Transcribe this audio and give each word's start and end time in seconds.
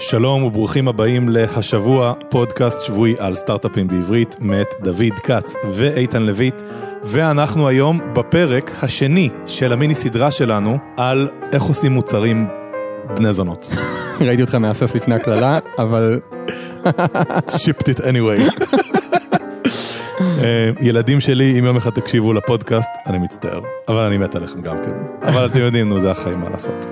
שלום 0.00 0.42
וברוכים 0.42 0.88
הבאים 0.88 1.28
להשבוע, 1.28 2.12
פודקאסט 2.30 2.80
שבועי 2.84 3.14
על 3.18 3.34
סטארט-אפים 3.34 3.88
בעברית, 3.88 4.36
מאת 4.40 4.74
דוד 4.82 5.18
כץ 5.22 5.54
ואיתן 5.70 6.22
לויט, 6.22 6.62
ואנחנו 7.04 7.68
היום 7.68 8.00
בפרק 8.12 8.70
השני 8.82 9.28
של 9.46 9.72
המיני 9.72 9.94
סדרה 9.94 10.30
שלנו 10.30 10.78
על 10.96 11.28
איך 11.52 11.62
עושים 11.62 11.92
מוצרים 11.92 12.46
בני 13.16 13.32
זונות. 13.32 13.68
ראיתי 14.26 14.42
אותך 14.42 14.54
מהסס 14.54 14.94
לפני 14.94 15.14
הקללה, 15.14 15.58
אבל... 15.78 16.20
ship 17.58 17.88
it 17.88 18.02
anyway. 18.02 18.66
אה, 20.20 20.70
ילדים 20.80 21.20
שלי, 21.20 21.58
אם 21.58 21.64
יום 21.64 21.76
אחד 21.76 21.90
תקשיבו 21.90 22.32
לפודקאסט, 22.32 22.90
אני 23.06 23.18
מצטער, 23.18 23.60
אבל 23.88 24.04
אני 24.04 24.18
מת 24.18 24.34
עליכם 24.34 24.60
גם 24.60 24.76
כן. 24.78 25.26
אבל 25.28 25.46
אתם 25.46 25.60
יודעים, 25.60 25.88
נו, 25.88 26.00
זה 26.00 26.10
החיים, 26.10 26.40
מה 26.40 26.50
לעשות. 26.50 26.86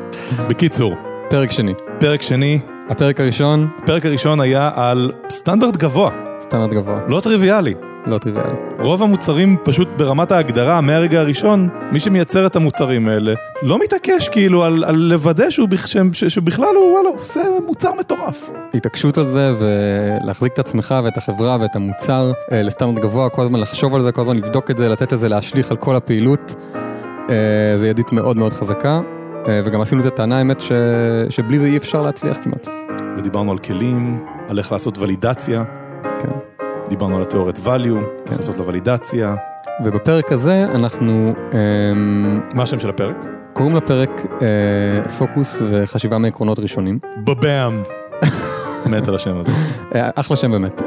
בקיצור, 0.48 0.94
פרק 1.30 1.50
שני. 1.50 1.74
פרק 2.00 2.22
שני, 2.22 2.60
הפרק 2.90 3.20
הראשון, 3.20 3.68
הפרק 3.82 4.06
הראשון 4.06 4.40
היה 4.40 4.70
על 4.74 5.12
סטנדרט 5.30 5.76
גבוה, 5.76 6.10
סטנדרט 6.40 6.70
גבוה, 6.70 6.98
לא 7.08 7.20
טריוויאלי. 7.20 7.74
לא 8.06 8.18
טריוויאלי. 8.18 8.52
רוב 8.82 9.02
המוצרים 9.02 9.56
פשוט 9.64 9.88
ברמת 9.96 10.30
ההגדרה, 10.32 10.80
מהרגע 10.80 11.20
הראשון, 11.20 11.68
מי 11.92 12.00
שמייצר 12.00 12.46
את 12.46 12.56
המוצרים 12.56 13.08
האלה, 13.08 13.34
לא 13.62 13.78
מתעקש 13.84 14.28
כאילו 14.28 14.64
על, 14.64 14.84
על 14.84 14.94
לוודא 14.96 15.50
שהוא, 15.50 15.68
בכ- 15.68 15.86
שהם- 15.88 16.12
ש- 16.12 16.24
שבכלל 16.24 16.74
הוא, 16.76 16.92
וואלה, 16.94 17.08
עושה 17.08 17.40
מוצר 17.66 17.90
מטורף. 17.98 18.50
התעקשות 18.74 19.18
על 19.18 19.26
זה 19.26 19.52
ולהחזיק 19.58 20.52
את 20.52 20.58
עצמך 20.58 20.94
ואת 21.04 21.16
החברה 21.16 21.56
ואת 21.60 21.76
המוצר 21.76 22.32
אה, 22.52 22.62
לסטנדרט 22.62 23.04
גבוה, 23.04 23.28
כל 23.30 23.42
הזמן 23.42 23.60
לחשוב 23.60 23.94
על 23.94 24.00
זה, 24.00 24.12
כל 24.12 24.20
הזמן 24.20 24.36
לבדוק 24.36 24.70
את 24.70 24.76
זה, 24.76 24.88
לתת 24.88 25.12
לזה 25.12 25.28
להשליך 25.28 25.70
על 25.70 25.76
כל 25.76 25.96
הפעילות. 25.96 26.54
אה, 27.30 27.34
זה 27.78 27.88
ידית 27.88 28.12
מאוד 28.12 28.36
מאוד 28.36 28.52
חזקה, 28.52 29.00
וגם 29.48 29.80
עשינו 29.80 30.00
את 30.00 30.06
הטענה 30.06 30.38
האמת 30.38 30.60
ש... 30.60 30.72
שבלי 31.30 31.58
זה 31.58 31.66
אי 31.66 31.76
אפשר 31.76 32.02
להצליח 32.02 32.36
כמעט. 32.42 32.66
ודיברנו 33.18 33.52
על 33.52 33.58
כלים, 33.58 34.24
על 34.48 34.58
איך 34.58 34.72
לעשות 34.72 34.98
ולידציה, 34.98 35.64
כן. 36.18 36.28
דיברנו 36.88 37.16
על 37.16 37.22
התיאוריית 37.22 37.58
value, 37.58 38.28
איך 38.30 38.36
לעשות 38.36 38.56
לוולידציה. 38.56 39.34
ובפרק 39.84 40.32
הזה 40.32 40.64
אנחנו 40.74 41.34
אה, 41.54 41.58
מה 42.54 42.62
השם 42.62 42.80
של 42.80 42.90
הפרק? 42.90 43.16
קוראים 43.52 43.76
לפרק 43.76 44.10
אה, 44.42 45.08
פוקוס 45.08 45.62
וחשיבה 45.70 46.18
מעקרונות 46.18 46.58
ראשונים. 46.58 46.98
בבאם. 47.24 47.82
מת 48.90 49.08
על 49.08 49.14
השם 49.14 49.38
הזה. 49.38 49.50
אה, 49.94 50.10
אחלה 50.14 50.36
שם 50.36 50.50
באמת, 50.50 50.82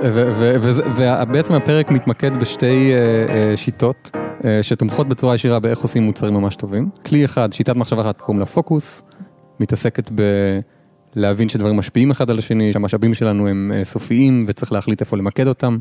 ובעצם 0.96 1.54
הפרק 1.54 1.92
מתמקד 1.92 2.38
בשתי 2.38 2.94
אה, 2.94 3.36
אה, 3.36 3.58
שיטות 3.58 4.12
אה, 4.16 4.29
שתומכות 4.62 5.08
בצורה 5.08 5.36
ישירה 5.36 5.60
באיך 5.60 5.80
עושים 5.80 6.04
מוצרים 6.04 6.34
ממש 6.34 6.56
טובים. 6.56 6.90
כלי 7.06 7.26
אחד, 7.26 7.54
שיטת 7.54 7.76
מחשבה 7.76 8.02
אחת 8.02 8.22
קוראים 8.22 8.40
לה 8.40 8.46
פוקוס, 8.46 9.02
מתעסקת 9.60 10.12
בלהבין 11.16 11.50
שדברים 11.50 11.78
משפיעים 11.78 12.12
אחד 12.12 12.30
על 12.30 12.40
השני, 12.40 12.74
שהמשאבים 12.74 13.14
שלנו 13.14 13.48
הם 13.48 13.72
אה, 13.76 13.86
סופיים 13.86 14.44
וצריך 14.48 14.72
להחליט 14.72 15.02
איפה 15.02 15.18
למקד 15.18 15.48
אותם. 15.48 15.78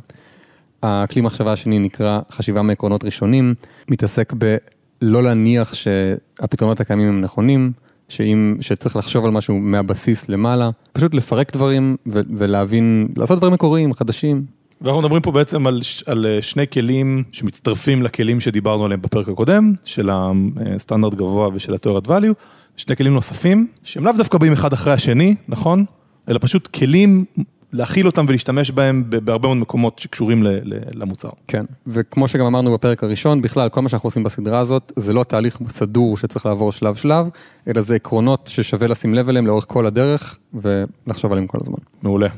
הכלי 0.82 1.22
מחשבה 1.22 1.52
השני 1.52 1.78
נקרא 1.78 2.20
חשיבה 2.30 2.62
מעקרונות 2.62 3.04
ראשונים, 3.04 3.54
מתעסק 3.90 4.32
בלא 4.32 5.22
להניח 5.22 5.74
שהפתרונות 5.74 6.80
הקיימים 6.80 7.08
הם 7.08 7.20
נכונים, 7.20 7.72
שאם, 8.08 8.56
שצריך 8.60 8.96
לחשוב 8.96 9.24
על 9.24 9.30
משהו 9.30 9.58
מהבסיס 9.58 10.28
למעלה, 10.28 10.70
פשוט 10.92 11.14
לפרק 11.14 11.52
דברים 11.52 11.96
ו- 12.06 12.20
ולהבין, 12.36 13.08
לעשות 13.16 13.38
דברים 13.38 13.52
מקוריים, 13.52 13.92
חדשים. 13.94 14.57
ואנחנו 14.80 15.02
מדברים 15.02 15.22
פה 15.22 15.32
בעצם 15.32 15.66
על, 15.66 15.80
על 16.06 16.26
אה, 16.26 16.42
שני 16.42 16.66
כלים 16.72 17.24
שמצטרפים 17.32 18.02
לכלים 18.02 18.40
שדיברנו 18.40 18.84
עליהם 18.84 19.02
בפרק 19.02 19.28
הקודם, 19.28 19.72
של 19.84 20.10
הסטנדרט 20.10 21.14
גבוה 21.14 21.48
ושל 21.54 21.74
התיאוריית 21.74 22.06
value, 22.06 22.34
שני 22.76 22.96
כלים 22.96 23.12
נוספים, 23.12 23.66
שהם 23.84 24.04
לאו 24.04 24.12
דווקא 24.16 24.38
באים 24.38 24.52
אחד 24.52 24.72
אחרי 24.72 24.92
השני, 24.92 25.34
נכון? 25.48 25.84
אלא 26.28 26.38
פשוט 26.42 26.66
כלים 26.66 27.24
להכיל 27.72 28.06
אותם 28.06 28.24
ולהשתמש 28.28 28.70
בהם 28.70 29.04
בהרבה 29.24 29.48
מאוד 29.48 29.56
מקומות 29.56 29.98
שקשורים 29.98 30.42
ל- 30.42 30.60
ל- 30.62 30.80
למוצר. 30.94 31.28
כן. 31.48 31.64
וכמו 31.86 32.28
שגם 32.28 32.46
אמרנו 32.46 32.72
בפרק 32.72 33.04
הראשון, 33.04 33.42
בכלל, 33.42 33.68
כל 33.68 33.80
מה 33.80 33.88
שאנחנו 33.88 34.06
עושים 34.06 34.22
בסדרה 34.22 34.58
הזאת, 34.58 34.92
זה 34.96 35.12
לא 35.12 35.24
תהליך 35.24 35.58
סדור 35.68 36.16
שצריך 36.16 36.46
לעבור 36.46 36.72
שלב-שלב, 36.72 37.28
אלא 37.68 37.80
זה 37.80 37.94
עקרונות 37.94 38.50
ששווה 38.52 38.88
לשים 38.88 39.14
לב 39.14 39.28
אליהם 39.28 39.46
לאורך 39.46 39.64
כל 39.68 39.86
הדרך, 39.86 40.38
ולחשוב 40.54 41.32
עליהם 41.32 41.46
כל 41.46 41.58
הזמן. 41.62 41.78
מעולה. 42.02 42.28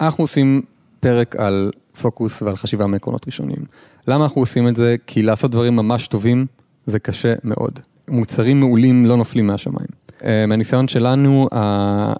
אנחנו 0.00 0.24
עושים 0.24 0.62
פרק 1.00 1.36
על 1.36 1.70
פוקוס 2.00 2.42
ועל 2.42 2.56
חשיבה 2.56 2.86
מעקרונות 2.86 3.26
ראשונים. 3.26 3.64
למה 4.08 4.24
אנחנו 4.24 4.40
עושים 4.40 4.68
את 4.68 4.76
זה? 4.76 4.96
כי 5.06 5.22
לעשות 5.22 5.50
דברים 5.50 5.76
ממש 5.76 6.06
טובים 6.06 6.46
זה 6.86 6.98
קשה 6.98 7.34
מאוד. 7.44 7.78
מוצרים 8.10 8.60
מעולים 8.60 9.06
לא 9.06 9.16
נופלים 9.16 9.46
מהשמיים. 9.46 9.88
אה, 10.24 10.46
מהניסיון 10.46 10.88
שלנו, 10.88 11.48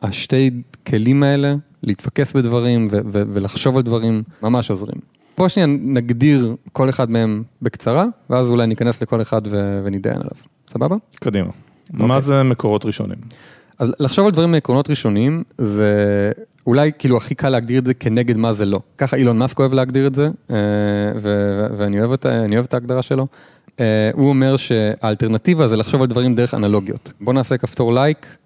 השתי 0.02 0.50
כלים 0.86 1.22
האלה, 1.22 1.54
להתפקס 1.82 2.32
בדברים 2.32 2.88
ו- 2.90 3.00
ו- 3.12 3.22
ולחשוב 3.32 3.76
על 3.76 3.82
דברים, 3.82 4.22
ממש 4.42 4.70
עוזרים. 4.70 5.00
פה 5.34 5.48
שנייה 5.48 5.66
נגדיר 5.66 6.56
כל 6.72 6.88
אחד 6.88 7.10
מהם 7.10 7.42
בקצרה, 7.62 8.06
ואז 8.30 8.50
אולי 8.50 8.66
ניכנס 8.66 9.02
לכל 9.02 9.22
אחד 9.22 9.42
ו- 9.46 9.80
ונתדיין 9.84 10.16
עליו. 10.16 10.30
סבבה? 10.69 10.96
קדימה. 11.20 11.50
אוקיי. 11.92 12.06
מה 12.06 12.20
זה 12.20 12.42
מקורות 12.42 12.84
ראשונים? 12.84 13.19
אז 13.78 13.92
לחשוב 14.00 14.26
על 14.26 14.32
דברים 14.32 14.50
מעקרונות 14.50 14.90
ראשונים, 14.90 15.42
זה 15.58 16.32
אולי 16.70 16.91
כאילו 16.98 17.16
הכי 17.16 17.34
קל 17.34 17.48
להגדיר 17.48 17.78
את 17.78 17.86
זה 17.86 17.94
כנגד 17.94 18.36
מה 18.36 18.53
זה 18.53 18.66
לא. 18.66 18.81
ככה 18.98 19.16
אילון 19.16 19.38
מאסק 19.38 19.58
אוהב 19.58 19.72
להגדיר 19.72 20.06
את 20.06 20.14
זה, 20.14 20.28
אה, 20.50 20.56
ו- 21.20 21.66
ואני 21.76 22.00
אוהב 22.00 22.12
את, 22.12 22.26
אוהב 22.26 22.64
את 22.64 22.75
ההגדרה 22.75 23.03
שלו. 23.03 23.26
אה, 23.81 24.10
הוא 24.14 24.28
אומר 24.28 24.56
שהאלטרנטיבה 24.56 25.69
זה 25.69 25.76
לחשוב 25.76 26.03
על 26.03 26.08
דברים 26.08 26.34
דרך 26.34 26.54
אנלוגיות. 26.54 27.12
בוא 27.20 27.32
נעשה 27.32 27.56
כפתור 27.56 27.94
לייק, 27.94 28.36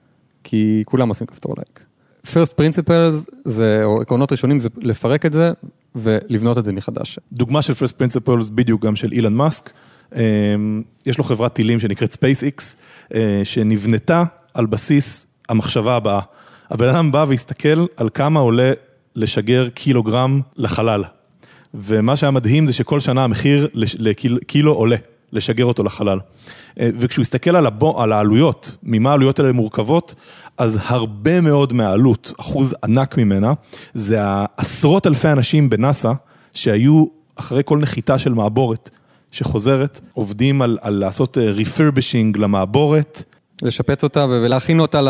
כי 0.45 0.83
כולם 0.87 1.09
עושים 1.09 1.27
כפתור 1.27 1.55
לייק. 1.57 1.81
first 2.27 2.53
principles 2.53 3.31
זה, 3.45 3.81
או 3.85 4.01
עקרונות 4.01 4.33
ראשונים, 4.33 4.59
זה 4.59 4.69
לפרק 4.77 5.27
את 5.27 5.33
זה 5.33 5.53
ולבנות 5.95 6.59
את 6.59 6.65
זה 6.65 6.73
מחדש. 6.73 7.19
דוגמה 7.33 7.63
של 7.63 7.73
First 7.73 7.95
Principles 8.03 8.51
בדיוק 8.55 8.85
גם 8.85 8.97
של 8.97 9.13
אילן 9.13 9.33
מאסק. 9.33 9.71
אה, 10.17 10.23
יש 11.07 11.19
לו 11.19 11.25
חברת 11.25 11.53
טילים 11.53 11.81
שנקראת 11.81 12.13
SpaceX, 12.13 12.63
שנבנתה 13.45 14.25
על 14.55 14.67
בסיס 14.67 15.27
המחשבה 15.49 15.97
הבאה. 15.97 16.21
הבן 16.71 16.89
אדם 16.89 17.13
בא 17.13 17.25
והסתכל 17.29 17.87
על 17.97 18.09
כמה 18.15 18.41
עולה 18.41 18.73
לשגר 19.17 19.69
קילוגרם 19.69 20.41
לחלל. 20.57 21.05
ומה 21.75 22.17
שהיה 22.17 22.31
מדהים 22.31 22.67
זה 22.67 22.73
שכל 22.73 23.01
שנה 23.01 23.25
המחיר 23.25 23.69
לקילו 23.75 24.39
קילו 24.47 24.73
עולה, 24.73 24.97
לשגר 25.33 25.65
אותו 25.65 25.85
לחלל. 25.85 26.19
אה, 26.81 26.91
וכשהוא 26.99 27.23
הסתכל 27.23 27.57
על, 27.57 27.67
הבו, 27.67 28.03
על 28.03 28.13
העלויות, 28.13 28.77
ממה 28.83 29.11
העלויות 29.11 29.39
האלה 29.39 29.53
מורכבות, 29.53 30.15
אז 30.59 30.81
הרבה 30.85 31.41
מאוד 31.41 31.73
מהעלות, 31.73 32.33
אחוז 32.41 32.75
ענק 32.85 33.19
ממנה, 33.19 33.53
זה 33.95 34.17
העשרות 34.21 35.07
אלפי 35.07 35.29
אנשים 35.29 35.71
בנאסא, 35.71 36.13
שהיו 36.53 37.07
אחרי 37.37 37.63
כל 37.65 37.79
נחיתה 37.79 38.19
של 38.19 38.35
מעבורת 38.35 38.91
שחוזרת, 39.33 40.01
עובדים 40.13 40.63
על, 40.63 40.79
על 40.81 40.95
לעשות 40.95 41.39
ריפרבשינג 41.39 42.37
למעבורת, 42.37 43.23
לשפץ 43.63 44.03
אותה 44.03 44.27
ולהכין 44.31 44.81
אותה 44.81 45.01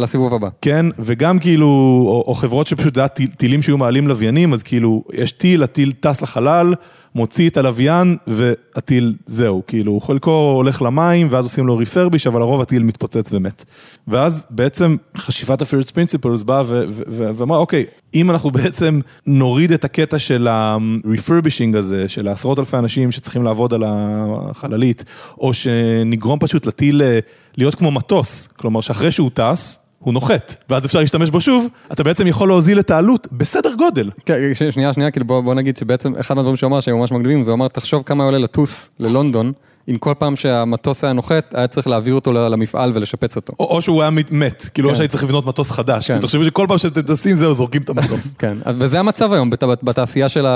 לסיבוב 0.00 0.34
הבא. 0.34 0.48
כן, 0.62 0.86
וגם 0.98 1.38
כאילו, 1.38 1.66
או, 2.06 2.24
או 2.26 2.34
חברות 2.34 2.66
שפשוט, 2.66 2.94
זה 2.94 3.00
היה 3.00 3.08
טיל- 3.08 3.30
טילים 3.36 3.62
שהיו 3.62 3.78
מעלים 3.78 4.08
לוויינים, 4.08 4.52
אז 4.52 4.62
כאילו, 4.62 5.04
יש 5.12 5.32
טיל, 5.32 5.62
הטיל 5.62 5.92
טס 6.00 6.22
לחלל, 6.22 6.74
מוציא 7.14 7.50
את 7.50 7.56
הלוויין, 7.56 8.16
והטיל, 8.26 9.14
זהו, 9.26 9.62
כאילו, 9.66 10.00
חלקו 10.00 10.52
הולך 10.56 10.82
למים, 10.82 11.28
ואז 11.30 11.44
עושים 11.44 11.66
לו 11.66 11.76
ריפרביש, 11.76 12.26
אבל 12.26 12.42
הרוב 12.42 12.60
הטיל 12.60 12.82
מתפוצץ 12.82 13.32
ומת. 13.32 13.64
ואז 14.08 14.46
בעצם 14.50 14.96
חשיבת 15.16 15.62
ה-First 15.62 15.90
Principles 15.90 16.44
באה 16.44 16.62
ואמרה, 17.08 17.58
אוקיי, 17.58 17.84
אם 18.14 18.30
אנחנו 18.30 18.50
בעצם 18.50 19.00
נוריד 19.26 19.72
את 19.72 19.84
הקטע 19.84 20.18
של 20.18 20.48
ה-refurbishing 20.48 21.76
הזה, 21.76 22.08
של 22.08 22.28
העשרות 22.28 22.58
אלפי 22.58 22.76
אנשים 22.76 23.12
שצריכים 23.12 23.44
לעבוד 23.44 23.74
על 23.74 23.82
החללית, 23.86 25.04
או 25.38 25.54
שנגרום 25.54 26.38
פשוט 26.38 26.66
לטיל 26.66 27.02
אה, 27.02 27.18
להיות 27.56 27.74
כמו 27.74 27.90
מטוס, 27.90 28.46
כלומר 28.46 28.80
שאחרי 28.80 29.12
שהוא 29.12 29.30
טס, 29.34 29.78
הוא 29.98 30.14
נוחת, 30.14 30.64
ואז 30.70 30.86
אפשר 30.86 31.00
להשתמש 31.00 31.30
בו 31.30 31.40
שוב, 31.40 31.68
אתה 31.92 32.02
בעצם 32.02 32.26
יכול 32.26 32.48
להוזיל 32.48 32.80
את 32.80 32.90
העלות 32.90 33.28
בסדר 33.32 33.74
גודל. 33.74 34.10
כן, 34.26 34.34
שנייה, 34.70 34.92
שנייה, 34.92 35.10
כאילו 35.10 35.26
בוא, 35.26 35.40
בוא 35.40 35.54
נגיד 35.54 35.76
שבעצם 35.76 36.16
אחד 36.16 36.34
מהדברים 36.34 36.56
שהוא 36.56 36.68
אמר 36.68 36.80
שהם 36.80 36.98
ממש 36.98 37.12
מגניבים, 37.12 37.44
זה 37.44 37.50
הוא 37.50 37.56
אמר, 37.56 37.68
תחשוב 37.68 38.02
כמה 38.02 38.24
עולה 38.24 38.38
לטוס 38.38 38.88
ללונדון, 39.00 39.52
אם 39.88 39.96
כל 39.98 40.12
פעם 40.18 40.36
שהמטוס 40.36 41.04
היה 41.04 41.12
נוחת, 41.12 41.54
היה 41.54 41.66
צריך 41.66 41.86
להעביר 41.86 42.14
אותו 42.14 42.32
למפעל 42.32 42.90
ולשפץ 42.94 43.36
אותו. 43.36 43.52
או, 43.60 43.64
או 43.64 43.82
שהוא 43.82 44.02
היה 44.02 44.10
מת- 44.10 44.68
כאילו 44.74 44.88
או 44.88 44.92
כן. 44.94 44.96
שהייתי 44.98 45.12
צריך 45.12 45.24
לבנות 45.24 45.46
מטוס 45.46 45.70
חדש. 45.70 46.08
כן. 46.10 46.20
תחשבו 46.20 46.44
שכל 46.44 46.64
פעם 46.68 46.78
שאתם 46.78 47.02
טסים 47.02 47.36
זהו, 47.36 47.54
זורקים 47.54 47.82
את 47.82 47.88
המטוס. 47.90 48.32
כן, 48.38 48.56
וזה 48.66 49.00
המצב 49.00 49.32
היום 49.32 49.50
בת- 49.50 49.64
בתעשייה 49.82 50.28
של 50.28 50.46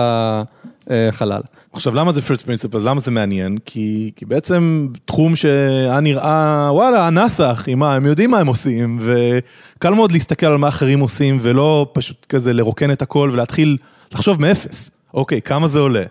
החלל. 0.90 1.40
עכשיו, 1.72 1.94
למה 1.94 2.12
זה 2.12 2.20
first 2.20 2.42
principles? 2.42 2.78
למה 2.84 3.00
זה 3.00 3.10
מעניין? 3.10 3.58
כי, 3.66 4.10
כי 4.16 4.24
בעצם 4.24 4.88
תחום 5.04 5.36
שהיה 5.36 6.00
נראה, 6.00 6.68
וואלה, 6.72 7.06
הנאס"ח, 7.06 7.64
עם 7.66 7.78
מה, 7.78 7.94
הם 7.94 8.06
יודעים 8.06 8.30
מה 8.30 8.38
הם 8.38 8.46
עושים, 8.46 8.98
וקל 9.00 9.94
מאוד 9.94 10.12
להסתכל 10.12 10.46
על 10.46 10.56
מה 10.58 10.68
אחרים 10.68 11.00
עושים, 11.00 11.36
ולא 11.40 11.86
פשוט 11.92 12.26
כזה 12.28 12.52
לרוקן 12.52 12.90
את 12.90 13.02
הכל 13.02 13.30
ולהתחיל 13.32 13.76
לחשוב 14.12 14.40
מאפס. 14.40 14.90
אוקיי, 15.14 15.42
כמה 15.42 15.68
זה 15.68 15.78
עולה? 15.78 16.02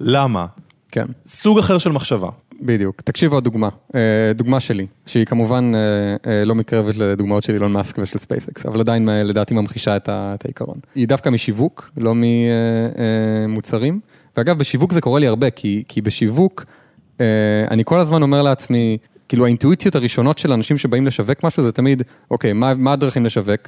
למה? 0.00 0.46
כן. 0.92 1.06
סוג 1.26 1.58
אחר 1.58 1.78
של 1.78 1.92
מחשבה. 1.92 2.28
בדיוק. 2.62 3.00
תקשיבו 3.00 3.36
עוד 3.36 3.44
דוגמה, 3.44 3.68
אה, 3.94 4.32
דוגמה 4.34 4.60
שלי, 4.60 4.86
שהיא 5.06 5.24
כמובן 5.24 5.72
אה, 5.74 5.80
אה, 6.32 6.44
לא 6.44 6.54
מתקרבת 6.54 6.96
לדוגמאות 6.96 7.42
של 7.42 7.52
אילון 7.52 7.72
מאסק 7.72 7.98
ושל 7.98 8.18
ספייסקס, 8.18 8.66
אבל 8.66 8.80
עדיין 8.80 9.08
לדעתי 9.08 9.54
ממחישה 9.54 9.96
את 9.96 10.44
העיקרון. 10.44 10.78
היא 10.94 11.08
דווקא 11.08 11.28
משיווק, 11.28 11.90
לא 11.96 12.14
ממוצרים. 13.48 14.00
ואגב, 14.36 14.58
בשיווק 14.58 14.92
זה 14.92 15.00
קורה 15.00 15.20
לי 15.20 15.26
הרבה, 15.26 15.50
כי, 15.50 15.82
כי 15.88 16.00
בשיווק, 16.00 16.64
אני 17.70 17.84
כל 17.84 18.00
הזמן 18.00 18.22
אומר 18.22 18.42
לעצמי, 18.42 18.98
כאילו 19.28 19.44
האינטואיציות 19.44 19.94
הראשונות 19.94 20.38
של 20.38 20.52
אנשים 20.52 20.78
שבאים 20.78 21.06
לשווק 21.06 21.44
משהו 21.44 21.62
זה 21.62 21.72
תמיד, 21.72 22.02
אוקיי, 22.30 22.52
מה, 22.52 22.74
מה 22.74 22.92
הדרכים 22.92 23.24
לשווק? 23.24 23.60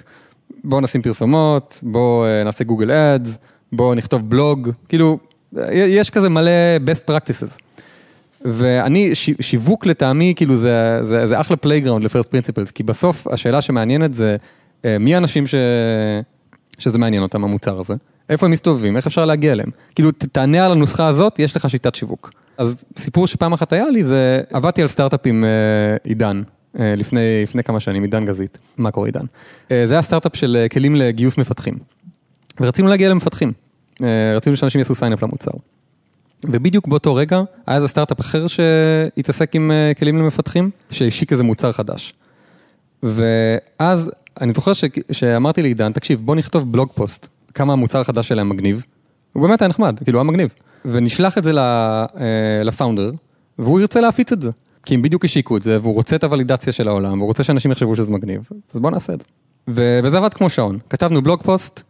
בואו 0.65 0.81
נשים 0.81 1.03
פרסומות, 1.03 1.81
בואו 1.83 2.27
נעשה 2.45 2.65
גוגל 2.65 2.91
ads, 2.91 3.39
בואו 3.73 3.95
נכתוב 3.95 4.31
בלוג, 4.31 4.71
כאילו, 4.89 5.19
יש 5.73 6.11
כזה 6.11 6.29
מלא 6.29 6.51
best 6.87 7.11
practices. 7.11 7.72
ואני, 8.45 9.11
שיווק 9.41 9.87
לטעמי, 9.87 10.33
כאילו 10.37 10.57
זה, 10.57 10.99
זה, 11.03 11.27
זה 11.27 11.41
אחלה 11.41 11.57
playground 11.57 12.05
ל 12.05 12.09
first 12.09 12.31
principles, 12.31 12.71
כי 12.71 12.83
בסוף 12.83 13.27
השאלה 13.27 13.61
שמעניינת 13.61 14.15
זה 14.15 14.37
אה, 14.85 14.97
מי 14.99 15.15
האנשים 15.15 15.47
ש, 15.47 15.55
שזה 16.79 16.99
מעניין 16.99 17.23
אותם, 17.23 17.45
המוצר 17.45 17.81
הזה, 17.81 17.95
איפה 18.29 18.47
הם 18.47 18.53
מסתובבים, 18.53 18.97
איך 18.97 19.07
אפשר 19.07 19.25
להגיע 19.25 19.53
אליהם. 19.53 19.69
כאילו, 19.95 20.11
תענה 20.13 20.67
על 20.67 20.73
הנוסחה 20.73 21.07
הזאת, 21.07 21.39
יש 21.39 21.57
לך 21.57 21.71
שיטת 21.71 21.95
שיווק. 21.95 22.31
אז 22.59 22.85
סיפור 22.99 23.27
שפעם 23.27 23.53
אחת 23.53 23.73
היה 23.73 23.91
לי, 23.91 24.05
זה, 24.05 24.41
עבדתי 24.53 24.83
על 24.83 24.89
סטארט-אפ 24.89 25.21
עם 25.25 25.45
אה, 25.45 25.97
עידן, 26.05 26.43
אה, 26.81 26.95
לפני, 26.97 27.21
לפני 27.43 27.63
כמה 27.65 27.81
שנים, 27.81 28.03
עידן 28.03 28.25
גזית. 28.25 28.59
מה 28.79 28.91
קורה 28.91 29.09
עידן? 29.09 29.25
אה, 29.71 29.85
זה 29.87 29.95
היה 29.95 30.03
סטארט-אפ 30.03 30.37
של 30.37 30.57
אה, 30.61 30.69
כלים 30.69 30.97
לגיוס 30.97 31.39
מפתחים. 31.39 31.75
ורצינו 32.61 32.89
להגיע 32.89 33.09
למפתחים. 33.09 33.53
אה, 34.03 34.37
רצינו 34.37 34.57
שאנשים 34.57 34.79
יעשו 34.79 34.95
sign 34.95 35.13
up 35.13 35.23
למוצר. 35.23 35.51
ובדיוק 36.47 36.89
באותו 36.89 37.15
רגע, 37.15 37.43
היה 37.67 37.77
איזה 37.77 37.89
סטארט-אפ 37.89 38.21
אחר 38.21 38.47
שהתעסק 38.47 39.55
עם 39.55 39.71
אה, 39.71 39.93
כלים 39.99 40.19
למפתחים, 40.19 40.71
שהשיק 40.91 41.33
איזה 41.33 41.43
מוצר 41.43 41.73
חדש. 41.73 42.15
ואז, 43.03 44.11
אני 44.41 44.53
זוכר 44.53 44.73
ש... 44.73 44.85
שאמרתי 45.13 45.63
לעידן, 45.63 45.93
תקשיב, 45.93 46.21
בוא 46.25 46.37
נכתוב 46.37 46.73
blog 46.73 46.89
post, 46.95 47.29
כמה 47.55 47.73
המוצר 47.73 48.01
החדש 48.01 48.29
שלהם 48.29 48.49
מגניב. 48.49 48.85
הוא 49.33 49.43
באמת 49.43 49.63
היה 49.63 49.69
נחמד, 49.69 49.99
כאילו, 50.05 50.19
היה 50.19 50.25
מגניב. 50.25 50.53
ונשלח 50.85 51.39
את 51.39 51.45
זה 51.45 51.53
אה, 51.59 52.63
ל 52.65 52.70
founder, 52.70 53.11
והוא 53.59 53.81
ירצה 53.81 54.01
להפיץ 54.01 54.33
את 54.33 54.41
זה. 54.41 54.51
כי 54.87 54.95
הם 54.95 55.03
בדיוק 55.03 55.25
השיקו 55.25 55.57
את 55.57 55.63
זה, 55.63 55.79
והוא 55.83 55.95
רוצה 55.95 56.17
את 56.17 56.25
ה 56.25 56.29
validation 56.29 56.73
של 56.73 56.89
העולם, 56.89 57.19
והוא 57.19 57.27
רוצה 57.27 57.45
שאנשים 57.45 57.73
יחשבו 57.73 57.97
שזה 57.97 58.11
מגניב, 58.11 58.49
אז 58.75 58.81
בוא 58.81 58.91
נעשה 58.91 59.13
את 59.13 59.21
זה. 59.21 59.27
וזה 60.05 60.19
עבד 60.19 60.35
כמו 60.35 60.51
שעון. 60.51 60.79
כתבנו 60.91 61.23
blog 61.23 61.43
post. 61.43 61.83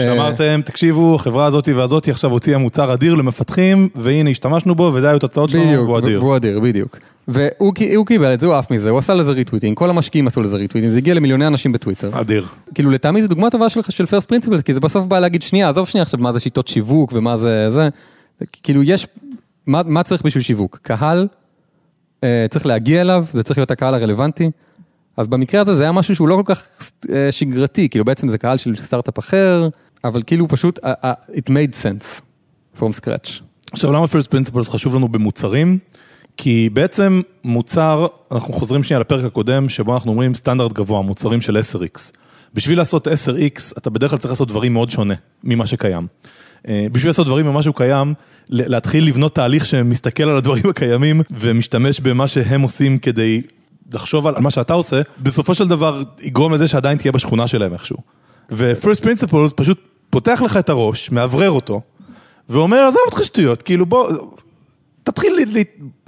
שאמרתם, 0.00 0.60
תקשיבו, 0.64 1.14
החברה 1.14 1.46
הזאתי 1.46 1.72
והזאתי 1.72 2.10
עכשיו 2.10 2.30
הוציאה 2.30 2.58
מוצר 2.58 2.92
אדיר 2.94 3.14
למפתחים, 3.14 3.88
והנה 3.94 4.30
השתמשנו 4.30 4.74
בו, 4.74 4.90
וזה 4.94 5.08
היו 5.10 5.18
תוצאות 5.18 5.50
שלנו, 5.50 5.64
בדיוק, 5.64 5.84
והוא 5.84 5.98
אדיר. 5.98 6.20
והוא 6.22 6.36
אדיר, 6.36 6.60
בדיוק. 6.60 6.96
והוא 7.28 7.74
קי- 7.74 7.94
הוא 7.94 8.06
קיבל 8.06 8.34
את 8.34 8.40
זה, 8.40 8.46
הוא 8.46 8.54
עף 8.54 8.70
מזה, 8.70 8.90
הוא 8.90 8.98
עשה 8.98 9.14
לזה 9.14 9.30
retweeting, 9.30 9.76
כל 9.76 9.90
המשקיעים 9.90 10.26
עשו 10.26 10.42
לזה 10.42 10.56
retweeting, 10.56 10.92
זה 10.92 10.98
הגיע 10.98 11.14
למיליוני 11.14 11.46
אנשים 11.46 11.72
בטוויטר. 11.72 12.20
אדיר. 12.20 12.46
כאילו 12.74 12.90
לטעמי 12.90 13.22
זו 13.22 13.28
דוגמה 13.28 13.50
טובה 13.50 13.68
שלך 13.68 13.92
של 13.92 14.06
first 14.06 14.28
principles, 14.28 14.62
כי 14.62 14.74
זה 14.74 14.80
בסוף 14.80 15.06
בא 15.06 15.18
להגיד, 15.18 15.42
שנייה, 15.42 15.68
עזוב 15.68 15.88
שנייה 15.88 16.02
עכשיו 16.02 16.20
מה 16.20 16.32
זה 16.32 16.40
שיטות 16.40 16.68
שיווק 16.68 17.12
ומה 17.14 17.36
זה 17.36 17.70
זה, 17.70 17.88
כאילו 18.62 18.82
יש, 18.82 19.06
מה, 19.66 19.82
מה 19.86 20.02
צריך 20.02 20.22
בשביל 20.22 20.42
שיווק? 20.42 20.78
קהל, 20.82 21.28
אה, 22.24 22.46
צריך 22.50 22.66
להגיע 22.66 23.00
אליו, 23.00 23.24
זה 23.32 23.42
צריך 23.42 23.58
להיות 23.58 23.70
הקהל 23.70 23.94
הרלוונטי, 23.94 24.50
אז 25.16 25.26
במקרה 25.28 25.60
הזה 25.60 25.74
זה 25.76 25.82
היה 25.82 25.92
משהו 25.92 26.14
שהוא 26.14 26.28
לא 26.28 26.34
כל 26.36 26.54
כך 26.54 26.66
אה, 27.12 27.32
שגרתי, 27.32 27.88
כאילו 27.88 28.04
בעצם 28.04 28.28
זה 28.28 28.38
קהל 28.38 28.56
של 28.56 28.76
סטארט-אפ 28.76 29.18
אחר, 29.18 29.68
אבל 30.06 30.22
כאילו 30.26 30.48
פשוט, 30.48 30.78
it 31.32 31.48
made 31.48 31.74
sense 31.82 32.20
from 32.78 33.00
scratch. 33.00 33.42
עכשיו, 33.72 33.92
למה 33.92 34.04
First 34.04 34.28
Principles 34.28 34.70
חשוב 34.70 34.94
לנו 34.94 35.08
במוצרים? 35.08 35.78
כי 36.36 36.68
בעצם 36.72 37.20
מוצר, 37.44 38.06
אנחנו 38.32 38.52
חוזרים 38.52 38.82
שנייה 38.82 39.00
לפרק 39.00 39.24
הקודם, 39.24 39.68
שבו 39.68 39.94
אנחנו 39.94 40.10
אומרים 40.10 40.34
סטנדרט 40.34 40.72
גבוה, 40.72 41.02
מוצרים 41.02 41.40
של 41.40 41.56
10x. 41.56 42.12
בשביל 42.54 42.78
לעשות 42.78 43.08
10x, 43.08 43.78
אתה 43.78 43.90
בדרך 43.90 44.10
כלל 44.10 44.18
צריך 44.18 44.30
לעשות 44.32 44.48
דברים 44.48 44.72
מאוד 44.72 44.90
שונה 44.90 45.14
ממה 45.44 45.66
שקיים. 45.66 46.06
אה, 46.68 46.86
בשביל 46.92 47.08
לעשות 47.08 47.26
דברים 47.26 47.46
ממה 47.46 47.62
שהוא 47.62 47.74
קיים, 47.74 48.14
להתחיל 48.50 49.06
לבנות 49.06 49.34
תהליך 49.34 49.66
שמסתכל 49.66 50.22
על 50.22 50.36
הדברים 50.36 50.66
הקיימים 50.70 51.20
ומשתמש 51.30 52.00
במה 52.00 52.28
שהם 52.28 52.62
עושים 52.62 52.98
כדי 52.98 53.42
לחשוב 53.92 54.26
על 54.26 54.34
מה 54.38 54.50
שאתה 54.50 54.74
עושה, 54.74 55.02
בסופו 55.22 55.54
של 55.54 55.68
דבר 55.68 56.02
יגרום 56.20 56.52
לזה 56.52 56.68
שעדיין 56.68 56.98
תהיה 56.98 57.12
בשכונה 57.12 57.46
שלהם 57.46 57.72
איכשהו. 57.72 57.96
ו-First 58.50 59.00
Principles 59.00 59.54
פשוט 59.56 59.88
פותח 60.16 60.42
לך 60.44 60.56
את 60.56 60.68
הראש, 60.68 61.10
מאוורר 61.10 61.50
אותו, 61.50 61.80
ואומר, 62.48 62.78
עזוב 62.78 63.00
אותך 63.06 63.24
שטויות, 63.24 63.62
כאילו 63.62 63.86
בוא, 63.86 64.12
תתחיל 65.02 65.32
ל... 65.36 65.58
ל... 65.58 65.62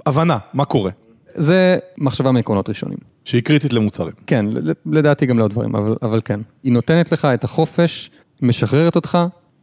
הבנה, 0.05 0.37
מה 0.53 0.65
קורה, 0.65 0.91
זה 1.35 1.77
מחשבה 1.97 2.31
מעקרונות 2.31 2.69
ראשונים. 2.69 2.97
שהיא 3.25 3.41
קריטית 3.41 3.73
למוצרים. 3.73 4.13
כן, 4.27 4.45
לדעתי 4.85 5.25
גם 5.25 5.37
לעוד 5.37 5.51
דברים, 5.51 5.75
אבל, 5.75 5.95
אבל 6.01 6.21
כן. 6.25 6.39
היא 6.63 6.73
נותנת 6.73 7.11
לך 7.11 7.25
את 7.25 7.43
החופש, 7.43 8.11
משחררת 8.41 8.95
אותך, 8.95 9.17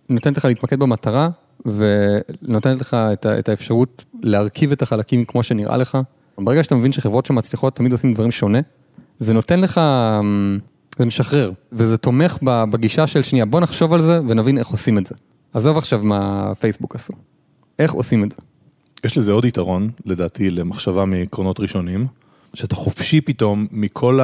נותנת 0.08 0.36
לך 0.36 0.44
להתמקד 0.44 0.78
במטרה, 0.78 1.28
ונותנת 1.66 2.80
לך 2.80 2.94
את, 2.94 3.26
ה- 3.26 3.38
את 3.38 3.48
האפשרות 3.48 4.04
להרכיב 4.22 4.72
את 4.72 4.82
החלקים 4.82 5.24
כמו 5.24 5.42
שנראה 5.42 5.76
לך. 5.76 5.98
ברגע 6.38 6.62
שאתה 6.62 6.74
מבין 6.74 6.92
שחברות 6.92 7.26
שמצליחות 7.26 7.76
תמיד 7.76 7.92
עושים 7.92 8.12
דברים 8.12 8.30
שונה, 8.30 8.60
זה 9.18 9.34
נותן 9.34 9.60
לך, 9.60 9.80
זה 10.96 11.06
משחרר, 11.06 11.52
וזה 11.72 11.96
תומך 11.96 12.38
בגישה 12.42 13.06
של 13.06 13.22
שנייה, 13.22 13.44
בוא 13.44 13.60
נחשוב 13.60 13.94
על 13.94 14.02
זה 14.02 14.20
ונבין 14.28 14.58
איך 14.58 14.68
עושים 14.68 14.98
את 14.98 15.06
זה. 15.06 15.14
עזוב 15.54 15.78
עכשיו 15.78 16.00
מה 16.02 16.52
פייסבוק 16.60 16.94
עשו, 16.94 17.12
איך 17.78 17.92
עושים 17.92 18.24
את 18.24 18.32
זה. 18.32 18.36
יש 19.04 19.18
לזה 19.18 19.32
עוד 19.32 19.44
יתרון, 19.44 19.90
לדעתי, 20.04 20.50
למחשבה 20.50 21.04
מעקרונות 21.04 21.60
ראשונים, 21.60 22.06
שאתה 22.54 22.74
חופשי 22.74 23.20
פתאום 23.20 23.66
מכל 23.70 24.20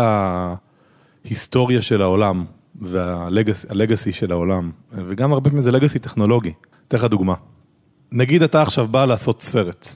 ההיסטוריה 1.24 1.82
של 1.82 2.02
העולם 2.02 2.44
והלגאסי 2.80 4.12
של 4.12 4.32
העולם, 4.32 4.70
וגם 4.92 5.32
הרבה 5.32 5.50
פעמים 5.50 5.62
זה 5.62 5.72
לגאסי 5.72 5.98
טכנולוגי. 5.98 6.52
אתן 6.88 6.96
לך 6.96 7.04
דוגמה. 7.04 7.34
נגיד 8.12 8.42
אתה 8.42 8.62
עכשיו 8.62 8.88
בא 8.88 9.04
לעשות 9.04 9.42
סרט. 9.42 9.94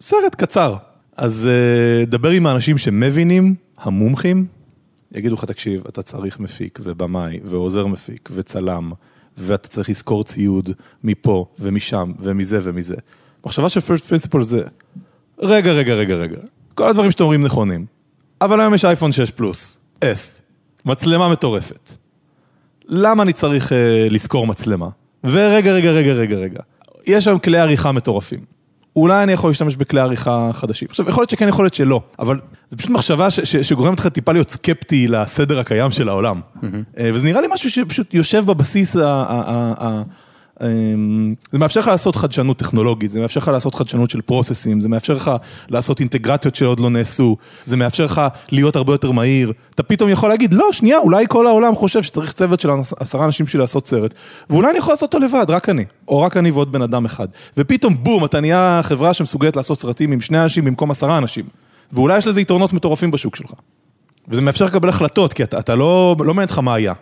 סרט 0.00 0.34
קצר. 0.34 0.76
אז 1.16 1.48
uh, 1.48 2.06
דבר 2.06 2.30
עם 2.30 2.46
האנשים 2.46 2.78
שמבינים, 2.78 3.54
המומחים, 3.78 4.46
יגידו 5.14 5.34
לך, 5.34 5.44
תקשיב, 5.44 5.82
אתה 5.88 6.02
צריך 6.02 6.40
מפיק 6.40 6.78
ובמאי 6.82 7.40
ועוזר 7.44 7.86
מפיק 7.86 8.28
וצלם, 8.34 8.92
ואתה 9.38 9.68
צריך 9.68 9.90
לזכור 9.90 10.24
ציוד 10.24 10.70
מפה 11.04 11.46
ומשם 11.58 12.12
ומזה 12.18 12.58
ומזה. 12.62 12.96
מחשבה 13.46 13.68
של 13.68 13.80
first 13.80 14.10
principle 14.10 14.42
זה, 14.42 14.62
רגע, 15.38 15.72
רגע, 15.72 15.94
רגע, 15.94 16.14
רגע, 16.14 16.40
כל 16.74 16.88
הדברים 16.88 17.10
שאתם 17.10 17.24
אומרים 17.24 17.42
נכונים, 17.42 17.86
אבל 18.40 18.60
היום 18.60 18.74
יש 18.74 18.84
אייפון 18.84 19.12
6 19.12 19.30
פלוס, 19.30 19.78
S, 20.04 20.40
מצלמה 20.84 21.28
מטורפת. 21.28 21.90
למה 22.84 23.22
אני 23.22 23.32
צריך 23.32 23.72
uh, 23.72 23.74
לזכור 24.10 24.46
מצלמה? 24.46 24.88
ורגע, 25.24 25.72
רגע, 25.72 25.90
רגע, 25.90 26.12
רגע, 26.12 26.36
רגע, 26.36 26.60
יש 27.06 27.26
היום 27.28 27.38
כלי 27.38 27.58
עריכה 27.58 27.92
מטורפים. 27.92 28.59
אולי 28.96 29.22
אני 29.22 29.32
יכול 29.32 29.50
להשתמש 29.50 29.76
בכלי 29.76 30.00
עריכה 30.00 30.50
חדשים. 30.52 30.88
עכשיו, 30.90 31.08
יכול 31.08 31.20
להיות 31.22 31.30
שכן, 31.30 31.48
יכול 31.48 31.64
להיות 31.64 31.74
שלא, 31.74 32.02
אבל 32.18 32.40
זו 32.70 32.76
פשוט 32.76 32.90
מחשבה 32.90 33.30
ש- 33.30 33.40
ש- 33.40 33.56
שגורמת 33.56 34.00
לך 34.00 34.06
טיפה 34.06 34.32
להיות 34.32 34.50
סקפטי 34.50 35.08
לסדר 35.08 35.58
הקיים 35.58 35.90
של 35.90 36.08
העולם. 36.08 36.40
אה, 36.98 37.10
וזה 37.14 37.24
נראה 37.24 37.40
לי 37.40 37.46
משהו 37.52 37.70
שפשוט 37.70 38.14
יושב 38.14 38.44
בבסיס 38.46 38.96
ה... 38.96 39.00
ה- 39.00 39.24
ה- 39.30 39.74
ה- 39.86 40.02
זה 41.52 41.58
מאפשר 41.58 41.80
לך 41.80 41.86
לעשות 41.86 42.16
חדשנות 42.16 42.56
טכנולוגית, 42.56 43.10
זה 43.10 43.20
מאפשר 43.20 43.40
לך 43.40 43.48
לעשות 43.48 43.74
חדשנות 43.74 44.10
של 44.10 44.20
פרוססים, 44.20 44.80
זה 44.80 44.88
מאפשר 44.88 45.14
לך 45.14 45.30
לעשות 45.68 46.00
אינטגרציות 46.00 46.54
שעוד 46.54 46.80
לא 46.80 46.90
נעשו, 46.90 47.36
זה 47.64 47.76
מאפשר 47.76 48.04
לך 48.04 48.22
להיות 48.52 48.76
הרבה 48.76 48.94
יותר 48.94 49.10
מהיר. 49.10 49.52
אתה 49.74 49.82
פתאום 49.82 50.10
יכול 50.10 50.28
להגיד, 50.28 50.54
לא, 50.54 50.68
שנייה, 50.72 50.98
אולי 50.98 51.24
כל 51.28 51.46
העולם 51.46 51.74
חושב 51.74 52.02
שצריך 52.02 52.32
צוות 52.32 52.60
של 52.60 52.70
עשרה 52.96 53.24
אנשים 53.24 53.46
בשביל 53.46 53.62
לעשות 53.62 53.86
סרט, 53.86 54.14
ואולי 54.50 54.70
אני 54.70 54.78
יכול 54.78 54.92
לעשות 54.92 55.14
אותו 55.14 55.26
לבד, 55.26 55.46
רק 55.48 55.68
אני, 55.68 55.84
או 56.08 56.20
רק 56.20 56.36
אני 56.36 56.50
ועוד 56.50 56.72
בן 56.72 56.82
אדם 56.82 57.04
אחד. 57.04 57.28
ופתאום, 57.56 58.04
בום, 58.04 58.24
אתה 58.24 58.40
נהיה 58.40 58.80
חברה 58.82 59.14
שמסוגלת 59.14 59.56
לעשות 59.56 59.78
סרטים 59.78 60.12
עם 60.12 60.20
שני 60.20 60.42
אנשים 60.42 60.64
במקום 60.64 60.90
עשרה 60.90 61.18
אנשים. 61.18 61.44
ואולי 61.92 62.18
יש 62.18 62.26
לזה 62.26 62.40
יתרונות 62.40 62.72
מטורפים 62.72 63.10
בשוק 63.10 63.36
שלך. 63.36 63.52
וזה 64.28 64.40
מאפשר 64.40 64.64
לקבל 64.64 64.88
החלטות, 64.88 65.32
כי 65.32 65.42
אתה, 65.42 65.58
אתה 65.58 65.74
לא, 65.74 66.16
לא 66.18 66.34
מעניין 66.34 66.48
אותך 66.48 66.58
מה 66.58 66.74
היה. 66.74 66.92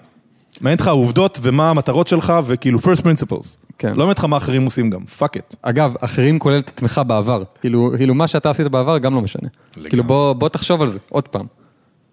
מעניין 0.60 0.78
אותך 0.78 0.86
העובדות 0.86 1.38
ומה 1.42 1.70
המטרות 1.70 2.08
שלך, 2.08 2.32
וכאילו 2.46 2.78
first 2.78 3.00
principles. 3.00 3.56
כן. 3.78 3.88
לא 3.88 3.94
מעניין 3.94 4.08
אותך 4.08 4.24
מה 4.24 4.36
אחרים 4.36 4.64
עושים 4.64 4.90
גם, 4.90 5.00
fuck 5.18 5.38
it. 5.38 5.56
אגב, 5.62 5.94
אחרים 6.00 6.38
כולל 6.38 6.58
את 6.58 6.68
עצמך 6.68 7.00
בעבר. 7.06 7.42
כאילו, 7.60 7.92
כאילו 7.96 8.14
מה 8.14 8.26
שאתה 8.26 8.50
עשית 8.50 8.68
בעבר 8.68 8.98
גם 8.98 9.14
לא 9.14 9.20
משנה. 9.20 9.48
לגמרי. 9.76 9.90
כאילו 9.90 10.04
בוא, 10.04 10.32
בוא 10.32 10.48
תחשוב 10.48 10.82
על 10.82 10.88
זה, 10.88 10.98
עוד 11.08 11.28
פעם. 11.28 11.46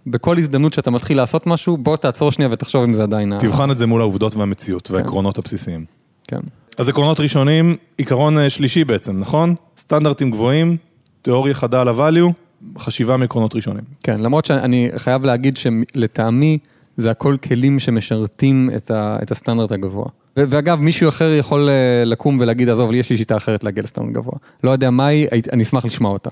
בכל 0.07 0.37
הזדמנות 0.37 0.73
שאתה 0.73 0.91
מתחיל 0.91 1.17
לעשות 1.17 1.47
משהו, 1.47 1.77
בוא 1.77 1.97
תעצור 1.97 2.31
שנייה 2.31 2.49
ותחשוב 2.51 2.83
אם 2.83 2.93
זה 2.93 3.03
עדיין... 3.03 3.33
תבחן 3.39 3.71
את 3.71 3.77
זה 3.77 3.85
מול 3.85 4.01
העובדות 4.01 4.35
והמציאות 4.35 4.91
והעקרונות 4.91 5.37
הבסיסיים. 5.37 5.85
כן. 6.27 6.39
אז 6.77 6.89
עקרונות 6.89 7.19
ראשונים, 7.19 7.75
עיקרון 7.97 8.37
אה, 8.37 8.49
שלישי 8.49 8.83
בעצם, 8.83 9.19
נכון? 9.19 9.55
סטנדרטים 9.77 10.31
גבוהים, 10.31 10.77
תיאוריה 11.21 11.53
חדה 11.53 11.81
על 11.81 11.87
ה-value, 11.87 12.31
חשיבה 12.79 13.17
מעקרונות 13.17 13.55
ראשונים. 13.55 13.83
כן, 14.03 14.21
למרות 14.21 14.45
שאני 14.45 14.89
חייב 14.97 15.25
להגיד 15.25 15.57
שלטעמי, 15.57 16.57
זה 16.97 17.11
הכל 17.11 17.37
כלים 17.43 17.79
שמשרתים 17.79 18.69
את, 18.75 18.91
ה, 18.91 19.17
את 19.23 19.31
הסטנדרט 19.31 19.71
הגבוה. 19.71 20.05
ו- 20.39 20.43
ואגב, 20.49 20.79
מישהו 20.79 21.09
אחר 21.09 21.33
יכול 21.33 21.69
אה, 21.69 22.05
לקום 22.05 22.37
ולהגיד, 22.39 22.69
עזוב, 22.69 22.91
לי 22.91 22.97
יש 22.97 23.09
לי 23.09 23.17
שיטה 23.17 23.37
אחרת 23.37 23.63
להגיע 23.63 23.83
לסטנדרט 23.83 24.13
גבוה. 24.13 24.33
לא 24.63 24.71
יודע 24.71 24.89
מה 24.89 25.07
היא, 25.07 25.27
אני 25.53 25.63
אשמח 25.63 25.85
לשמוע 25.85 26.11
אותה. 26.11 26.29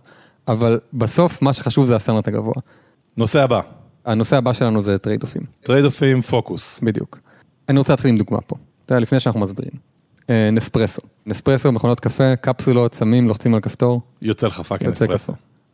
אבל 0.48 0.80
בסוף, 0.94 1.42
מה 1.42 1.54
שחשוב 1.54 1.86
זה 1.86 1.96
הסטנדרט 1.96 2.28
הגבוה. 2.28 2.54
נושא 3.18 3.44
הבא, 3.44 3.62
הנושא 4.06 4.38
הבא 4.38 4.54
שלנו 4.54 4.84
זה 4.84 4.98
trade-off 4.98 5.24
ים, 5.24 5.42
trade-off 5.64 5.86
ים, 5.86 6.22
פוקוס. 6.22 6.80
בדיוק. 6.84 7.20
אני 7.70 7.78
רוצה 7.78 7.94
להתחיל 7.94 8.10
עם 8.10 8.18
דוגמה 8.18 8.42
פה, 8.42 8.56
אתה 8.86 8.94
יודע, 8.94 9.00
לפני 9.00 9.20
שאנחנו 9.20 9.40
מסבירים. 9.40 9.74
אה, 10.30 10.50
נספרסו. 10.52 11.02
נספרסו, 11.26 11.72
מכונות 11.72 12.00
קפה, 12.00 12.36
קפסולות, 12.36 12.94
שמים, 12.94 13.28
לוחצים 13.28 13.56
על 13.56 13.62
כפתור, 13.62 14.02
יוצא 14.22 14.48
לך 14.48 14.62
fucking. 14.62 14.94
קפה. 14.94 15.34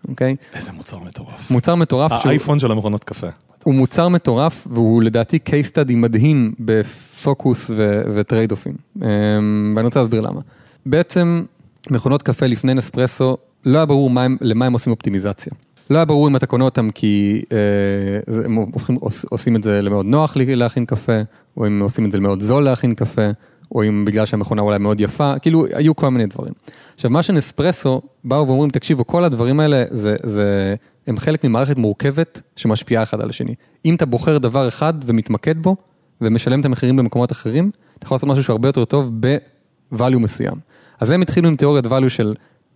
אוקיי? 0.09 0.35
איזה 0.53 0.71
מוצר 0.71 0.99
מטורף. 0.99 1.51
מוצר 1.51 1.75
מטורף 1.75 2.11
שהוא... 2.11 2.29
האייפון 2.29 2.59
של 2.59 2.71
המכונות 2.71 3.03
קפה. 3.03 3.27
הוא 3.63 3.73
מוצר 3.73 4.09
מטורף, 4.09 4.67
והוא 4.71 5.03
לדעתי 5.03 5.39
case 5.45 5.71
study 5.71 5.95
מדהים 5.95 6.53
בפוקוס 6.59 7.71
ו 8.13 8.17
trade-off 8.17 8.51
ים. 8.51 8.73
אמ, 9.01 9.73
ואני 9.75 9.85
רוצה 9.85 9.99
להסביר 9.99 10.21
למה. 10.21 10.41
בעצם, 10.85 11.43
מכונות 11.91 12.23
קפה 12.23 12.45
לפני 12.45 12.73
נספרסו, 12.73 13.37
לא 13.65 13.77
היה 13.77 13.85
ברור 13.85 14.09
מה 14.09 14.23
הם, 14.23 14.37
למה 14.41 14.65
הם 14.65 14.73
עושים 14.73 14.91
אופטימיזציה. 14.91 15.53
לא 15.89 15.97
היה 15.97 16.05
ברור 16.05 16.27
אם 16.27 16.35
אתה 16.35 16.45
קונה 16.45 16.63
אותם 16.63 16.89
כי 16.89 17.41
אה, 17.51 18.43
הם 18.45 18.55
הופכים, 18.55 18.95
עוש, 18.95 19.25
עושים 19.25 19.55
את 19.55 19.63
זה 19.63 19.81
למאוד 19.81 20.05
נוח 20.05 20.33
להכין 20.37 20.85
קפה, 20.85 21.21
או 21.57 21.67
אם 21.67 21.79
עושים 21.79 22.05
את 22.05 22.11
זה 22.11 22.17
למאוד 22.17 22.41
זול 22.41 22.63
להכין 22.63 22.95
קפה, 22.95 23.29
או 23.71 23.83
אם 23.83 24.05
בגלל 24.05 24.25
שהמכונה 24.25 24.61
אולי 24.61 24.77
מאוד 24.77 24.99
יפה, 24.99 25.39
כאילו, 25.39 25.65
היו 25.73 25.95
כל 25.95 26.09
מיני 26.09 26.25
דברים. 26.25 26.53
עכשיו, 26.95 27.11
מה 27.11 27.23
שנספרסו 27.23 28.01
באו 28.23 28.47
ואומרים, 28.47 28.69
תקשיבו, 28.69 29.07
כל 29.07 29.23
הדברים 29.23 29.59
האלה, 29.59 29.83
זה, 29.89 30.15
זה, 30.23 30.75
הם 31.09 31.17
חלק 31.17 31.43
ממערכת 31.43 31.77
מורכבת 31.77 32.41
שמשפיעה 32.55 33.03
אחד 33.03 33.21
על 33.21 33.29
השני. 33.29 33.53
אם 33.85 33.95
אתה 33.95 34.05
בוחר 34.05 34.37
דבר 34.37 34.67
אחד 34.67 34.93
ומתמקד 35.05 35.63
בו, 35.63 35.75
ומשלם 36.21 36.59
את 36.59 36.65
המחירים 36.65 36.95
במקומות 36.95 37.31
אחרים, 37.31 37.71
אתה 37.97 38.05
יכול 38.05 38.15
לעשות 38.15 38.29
משהו 38.29 38.43
שהוא 38.43 38.53
הרבה 38.53 38.67
יותר 38.67 38.85
טוב 38.85 39.11
ב-value 39.19 40.19
מסוים. 40.19 40.55
אז 40.99 41.11
הם 41.11 41.21
התחילו 41.21 41.47
עם 41.47 41.55
תיאוריית 41.55 41.85
value 41.85 42.09
של 42.09 42.33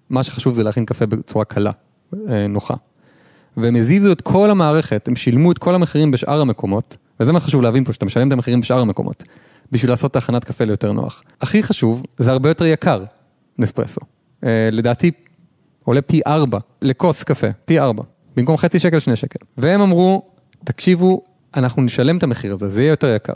מה 0.09 0.23
שחשוב 0.23 0.53
זה 0.53 0.63
להכין 0.63 0.85
קפה 0.85 1.05
בצורה 1.05 1.45
קלה, 1.45 1.71
אה, 2.29 2.47
נוחה. 2.47 2.73
והם 3.57 3.75
הזיזו 3.75 4.11
את 4.11 4.21
כל 4.21 4.49
המערכת, 4.49 5.07
הם 5.07 5.15
שילמו 5.15 5.51
את 5.51 5.57
כל 5.57 5.75
המחירים 5.75 6.11
בשאר 6.11 6.41
המקומות, 6.41 6.97
וזה 7.19 7.31
מה 7.31 7.39
שחשוב 7.39 7.61
להבין 7.61 7.83
פה, 7.83 7.93
שאתה 7.93 8.05
משלם 8.05 8.27
את 8.27 8.33
המחירים 8.33 8.61
בשאר 8.61 8.79
המקומות, 8.79 9.23
בשביל 9.71 9.91
לעשות 9.91 10.11
את 10.11 10.15
הכנת 10.15 10.43
קפה 10.43 10.63
ליותר 10.63 10.91
נוח. 10.91 11.23
הכי 11.41 11.63
חשוב, 11.63 12.03
זה 12.17 12.31
הרבה 12.31 12.49
יותר 12.49 12.65
יקר, 12.65 13.03
נספרסו. 13.59 14.01
אה, 14.43 14.69
לדעתי, 14.71 15.11
עולה 15.83 16.01
פי 16.01 16.21
ארבע 16.27 16.59
לכוס 16.81 17.23
קפה, 17.23 17.47
פי 17.65 17.79
ארבע, 17.79 18.03
במקום 18.35 18.57
חצי 18.57 18.79
שקל, 18.79 18.99
שני 18.99 19.15
שקל. 19.15 19.45
והם 19.57 19.81
אמרו, 19.81 20.25
תקשיבו, 20.63 21.21
אנחנו 21.55 21.81
נשלם 21.81 22.17
את 22.17 22.23
המחיר 22.23 22.53
הזה, 22.53 22.69
זה 22.69 22.81
יהיה 22.81 22.89
יותר 22.89 23.15
יקר. 23.15 23.33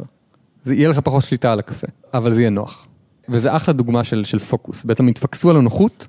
זה 0.64 0.76
יהיה 0.76 0.90
לך 0.90 1.00
פחות 1.00 1.24
שליטה 1.24 1.54
על 1.54 1.60
הקפה, 1.60 1.88
אבל 2.14 2.34
זה 2.34 2.42
יהיה 2.42 2.50
נוח. 2.50 2.88
וזה 3.30 3.56
אחלה 3.56 3.74
דוגמה 3.74 4.04
של, 4.04 4.24
של 4.24 4.40
פוקוס. 4.40 4.84
בעצם 4.84 5.08
התפקסו 5.08 5.50
על 5.50 5.58
הנוחות, 5.58 6.08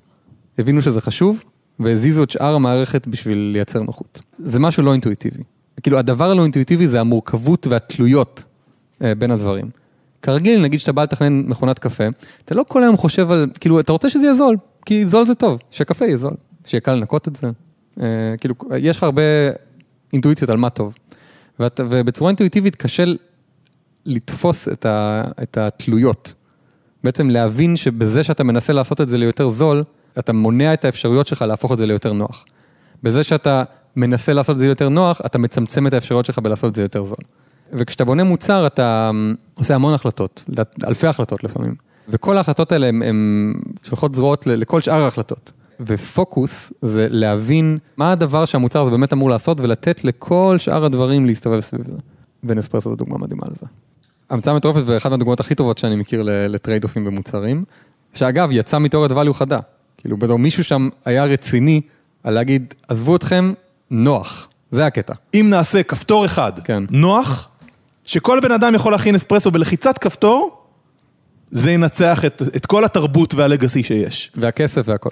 הבינו 0.57 0.81
שזה 0.81 1.01
חשוב, 1.01 1.43
והזיזו 1.79 2.23
את 2.23 2.29
שאר 2.29 2.53
המערכת 2.53 3.07
בשביל 3.07 3.37
לייצר 3.37 3.79
נוחות. 3.79 4.19
זה 4.37 4.59
משהו 4.59 4.83
לא 4.83 4.93
אינטואיטיבי. 4.93 5.43
כאילו, 5.83 5.97
הדבר 5.97 6.31
הלא 6.31 6.43
אינטואיטיבי 6.43 6.87
זה 6.87 7.01
המורכבות 7.01 7.67
והתלויות 7.67 8.43
אה, 9.03 9.15
בין 9.15 9.31
הדברים. 9.31 9.69
כרגיל, 10.21 10.61
נגיד 10.61 10.79
שאתה 10.79 10.91
בא 10.91 11.03
לתכנן 11.03 11.43
מכונת 11.47 11.79
קפה, 11.79 12.03
אתה 12.45 12.55
לא 12.55 12.65
כל 12.67 12.83
היום 12.83 12.97
חושב 12.97 13.31
על, 13.31 13.47
כאילו, 13.59 13.79
אתה 13.79 13.91
רוצה 13.91 14.09
שזה 14.09 14.23
יהיה 14.23 14.35
זול, 14.35 14.55
כי 14.85 15.05
זול 15.05 15.25
זה 15.25 15.35
טוב, 15.35 15.59
שהקפה 15.71 16.05
יהיה 16.05 16.17
זול, 16.17 16.33
שיהיה 16.65 16.81
קל 16.81 16.93
לנקות 16.93 17.27
את 17.27 17.35
זה. 17.35 17.49
אה, 18.01 18.05
כאילו, 18.37 18.55
יש 18.77 18.97
לך 18.97 19.03
הרבה 19.03 19.21
אינטואיציות 20.13 20.49
על 20.49 20.57
מה 20.57 20.69
טוב. 20.69 20.93
ואת, 21.59 21.79
ובצורה 21.89 22.29
אינטואיטיבית 22.29 22.75
קשה 22.75 23.03
לתפוס 24.05 24.67
את, 24.67 24.85
ה, 24.85 25.23
את 25.43 25.57
התלויות. 25.57 26.33
בעצם 27.03 27.29
להבין 27.29 27.75
שבזה 27.75 28.23
שאתה 28.23 28.43
מנסה 28.43 28.73
לעשות 28.73 29.01
את 29.01 29.09
זה 29.09 29.17
ליותר 29.17 29.49
זול, 29.49 29.83
אתה 30.19 30.33
מונע 30.33 30.73
את 30.73 30.85
האפשרויות 30.85 31.27
שלך 31.27 31.41
להפוך 31.41 31.71
את 31.71 31.77
זה 31.77 31.85
ליותר 31.85 32.13
נוח. 32.13 32.45
בזה 33.03 33.23
שאתה 33.23 33.63
מנסה 33.95 34.33
לעשות 34.33 34.55
את 34.55 34.59
זה 34.59 34.67
יותר 34.67 34.89
נוח, 34.89 35.21
אתה 35.25 35.37
מצמצם 35.37 35.87
את 35.87 35.93
האפשרויות 35.93 36.25
שלך 36.25 36.39
בלעשות 36.39 36.69
את 36.69 36.75
זה 36.75 36.81
יותר 36.81 37.03
זול. 37.03 37.17
וכשאתה 37.73 38.05
בונה 38.05 38.23
מוצר, 38.23 38.67
אתה 38.67 39.07
אמ, 39.09 39.35
עושה 39.53 39.75
המון 39.75 39.93
החלטות, 39.93 40.43
אלפי 40.87 41.07
החלטות 41.07 41.43
לפעמים. 41.43 41.75
וכל 42.09 42.37
ההחלטות 42.37 42.71
האלה 42.71 42.87
הן 42.87 43.53
שולחות 43.83 44.15
זרועות 44.15 44.47
לכל 44.47 44.81
שאר 44.81 45.01
ההחלטות. 45.01 45.51
ופוקוס 45.79 46.73
זה 46.81 47.07
להבין 47.09 47.77
מה 47.97 48.11
הדבר 48.11 48.45
שהמוצר 48.45 48.81
הזה 48.81 48.91
באמת 48.91 49.13
אמור 49.13 49.29
לעשות 49.29 49.61
ולתת 49.61 50.03
לכל 50.03 50.55
שאר 50.57 50.85
הדברים 50.85 51.25
להסתובב 51.25 51.59
סביב 51.59 51.85
זה. 51.85 51.97
ונספרסו 52.43 52.89
זו 52.89 52.95
דוגמה 52.95 53.17
מדהימה 53.17 53.43
לזה. 53.51 53.65
המצאה 54.29 54.53
מטורפת 54.53 54.81
ואחת 54.85 55.11
מהדוגמאות 55.11 55.39
הכי 55.39 55.55
טובות 55.55 55.77
שאני 55.77 55.95
מכיר 55.95 56.23
לטרייד 56.23 56.83
אופים 56.83 57.05
במוצרים, 57.05 57.63
שאגב, 58.13 58.49
יצא 58.51 58.79
מתיאוריית 58.79 59.11
value 59.11 59.33
חדה. 59.33 59.59
כאילו, 59.97 60.17
בתור 60.17 60.39
מישהו 60.39 60.63
שם 60.63 60.89
היה 61.05 61.25
רציני 61.25 61.81
על 62.23 62.33
להגיד, 62.33 62.73
עזבו 62.87 63.15
אתכם, 63.15 63.53
נוח. 63.91 64.47
זה 64.71 64.85
הקטע. 64.85 65.13
אם 65.33 65.47
נעשה 65.49 65.83
כפתור 65.83 66.25
אחד, 66.25 66.51
כן. 66.63 66.83
נוח, 66.89 67.49
שכל 68.05 68.39
בן 68.43 68.51
אדם 68.51 68.75
יכול 68.75 68.91
להכין 68.91 69.15
אספרסו 69.15 69.51
בלחיצת 69.51 69.97
כפתור, 69.97 70.63
זה 71.51 71.71
ינצח 71.71 72.25
את, 72.25 72.41
את 72.55 72.65
כל 72.65 72.85
התרבות 72.85 73.33
וה 73.33 73.45
legacy 73.45 73.83
שיש. 73.83 74.31
והכסף 74.35 74.81
והכל. 74.85 75.09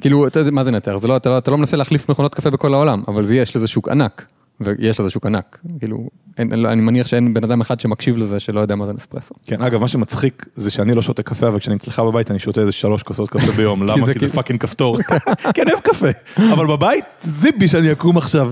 כאילו, 0.00 0.26
אתה 0.26 0.40
יודע, 0.40 0.50
מה 0.50 0.64
זה 0.64 0.70
נצח? 0.70 0.92
לא, 1.02 1.16
אתה, 1.16 1.30
לא, 1.30 1.38
אתה 1.38 1.50
לא 1.50 1.58
מנסה 1.58 1.76
להחליף 1.76 2.08
מכונות 2.10 2.34
קפה 2.34 2.50
בכל 2.50 2.74
העולם, 2.74 3.02
אבל 3.08 3.26
זה 3.26 3.34
יש 3.34 3.56
לזה 3.56 3.66
שוק 3.66 3.88
ענק. 3.88 4.26
ויש 4.60 5.00
לזה 5.00 5.10
שוק 5.10 5.26
ענק. 5.26 5.58
כאילו, 5.78 6.08
אין, 6.38 6.52
אין, 6.52 6.66
אני 6.66 6.80
מניח 6.80 7.06
שאין 7.06 7.34
בן 7.34 7.44
אדם 7.44 7.60
אחד 7.60 7.80
שמקשיב 7.80 8.16
לזה 8.16 8.40
שלא 8.40 8.60
יודע 8.60 8.76
מה 8.76 8.86
זה 8.86 8.92
נספרסו. 8.92 9.34
כן, 9.46 9.62
אגב, 9.62 9.80
מה 9.80 9.88
שמצחיק 9.88 10.46
זה 10.54 10.70
שאני 10.70 10.94
לא 10.94 11.02
שותה 11.02 11.22
קפה, 11.22 11.48
אבל 11.48 11.58
כשאני 11.58 11.76
אצלך 11.76 11.98
בבית 11.98 12.30
אני 12.30 12.38
שותה 12.38 12.60
איזה 12.60 12.72
שלוש 12.72 13.02
כוסות 13.02 13.30
קפה 13.30 13.52
ביום. 13.52 13.82
למה? 13.86 13.94
כי 13.94 14.06
זה 14.06 14.14
כאילו- 14.14 14.32
fucking 14.32 14.60
כפתור. 14.60 14.98
כי 15.54 15.62
אני 15.62 15.72
אוהב 15.72 15.82
קפה. 15.82 16.08
אבל 16.52 16.66
בבית, 16.66 17.04
זיבי 17.20 17.68
שאני 17.68 17.92
אקום 17.92 18.16
עכשיו. 18.16 18.50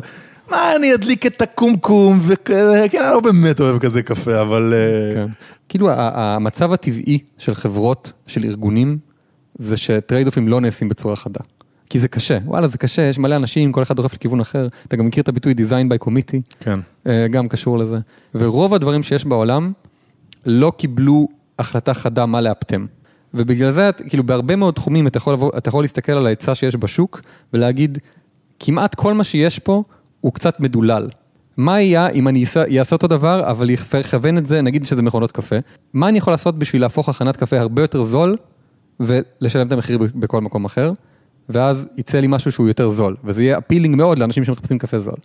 מה, 0.50 0.76
אני 0.76 0.94
אדליק 0.94 1.26
את 1.26 1.42
הקומקום, 1.42 2.20
וכן, 2.22 2.66
אני 2.68 2.88
לא 3.10 3.20
באמת 3.20 3.60
אוהב 3.60 3.78
כזה 3.78 4.02
קפה, 4.02 4.40
אבל... 4.40 4.74
אה, 4.74 5.14
כן. 5.14 5.32
כאילו, 5.68 5.90
המצב 5.96 6.72
הטבעי 6.72 7.18
של 7.38 7.54
חברות, 7.54 8.12
של 8.26 8.44
ארגונים, 8.44 8.98
זה 9.58 9.76
שטרייד 9.76 10.26
אופים 10.26 10.48
לא 10.48 10.60
נעשים 10.60 10.88
בצורה 10.88 11.16
חדה. 11.16 11.40
כי 11.90 11.98
זה 11.98 12.08
קשה, 12.08 12.38
וואלה, 12.44 12.68
זה 12.68 12.78
קשה, 12.78 13.02
יש 13.02 13.18
מלא 13.18 13.36
אנשים, 13.36 13.72
כל 13.72 13.82
אחד 13.82 13.96
דוחף 13.96 14.14
לכיוון 14.14 14.40
אחר. 14.40 14.68
אתה 14.88 14.96
גם 14.96 15.06
מכיר 15.06 15.22
את 15.22 15.28
הביטוי 15.28 15.54
design 15.54 15.94
by 15.94 16.06
committee. 16.06 16.56
כן. 16.60 16.80
אה, 17.06 17.26
גם 17.28 17.48
קשור 17.48 17.78
לזה. 17.78 17.98
ורוב 18.34 18.74
הדברים 18.74 19.02
שיש 19.02 19.24
בעולם 19.24 19.72
לא 20.46 20.72
קיבלו 20.76 21.28
החלטה 21.58 21.94
חדה 21.94 22.26
מה 22.26 22.40
לאפטם. 22.40 22.86
ובגלל 23.34 23.70
זה, 23.70 23.90
כאילו, 24.08 24.24
בהרבה 24.24 24.56
מאוד 24.56 24.74
תחומים 24.74 25.06
אתה 25.06 25.18
יכול, 25.18 25.32
לבוא, 25.34 25.50
אתה 25.58 25.68
יכול 25.68 25.84
להסתכל 25.84 26.12
על 26.12 26.26
ההיצע 26.26 26.54
שיש 26.54 26.76
בשוק 26.76 27.22
ולהגיד, 27.52 27.98
כמעט 28.60 28.94
כל 28.94 29.14
מה 29.14 29.24
שיש 29.24 29.58
פה 29.58 29.82
הוא 30.20 30.32
קצת 30.32 30.60
מדולל. 30.60 31.08
מה 31.56 31.80
יהיה 31.80 32.08
אם 32.08 32.28
אני 32.28 32.44
אעשה 32.78 32.96
אותו 32.96 33.06
דבר, 33.06 33.50
אבל 33.50 33.70
אכוון 34.00 34.38
את 34.38 34.46
זה, 34.46 34.62
נגיד 34.62 34.84
שזה 34.84 35.02
מכונות 35.02 35.32
קפה, 35.32 35.56
מה 35.92 36.08
אני 36.08 36.18
יכול 36.18 36.32
לעשות 36.32 36.58
בשביל 36.58 36.82
להפוך 36.82 37.08
הכנת 37.08 37.36
קפה 37.36 37.58
הרבה 37.58 37.82
יותר 37.82 38.04
זול 38.04 38.36
ולשלם 39.00 39.66
את 39.66 39.72
המחיר 39.72 39.98
בכל 40.14 40.40
מקום 40.40 40.64
אחר, 40.64 40.92
ואז 41.48 41.86
יצא 41.96 42.20
לי 42.20 42.26
משהו 42.26 42.52
שהוא 42.52 42.68
יותר 42.68 42.90
זול, 42.90 43.16
וזה 43.24 43.42
יהיה 43.42 43.58
אפילינג 43.58 43.96
מאוד 43.96 44.18
לאנשים 44.18 44.44
שמחפשים 44.44 44.78
קפה 44.78 44.98
זול. 44.98 45.16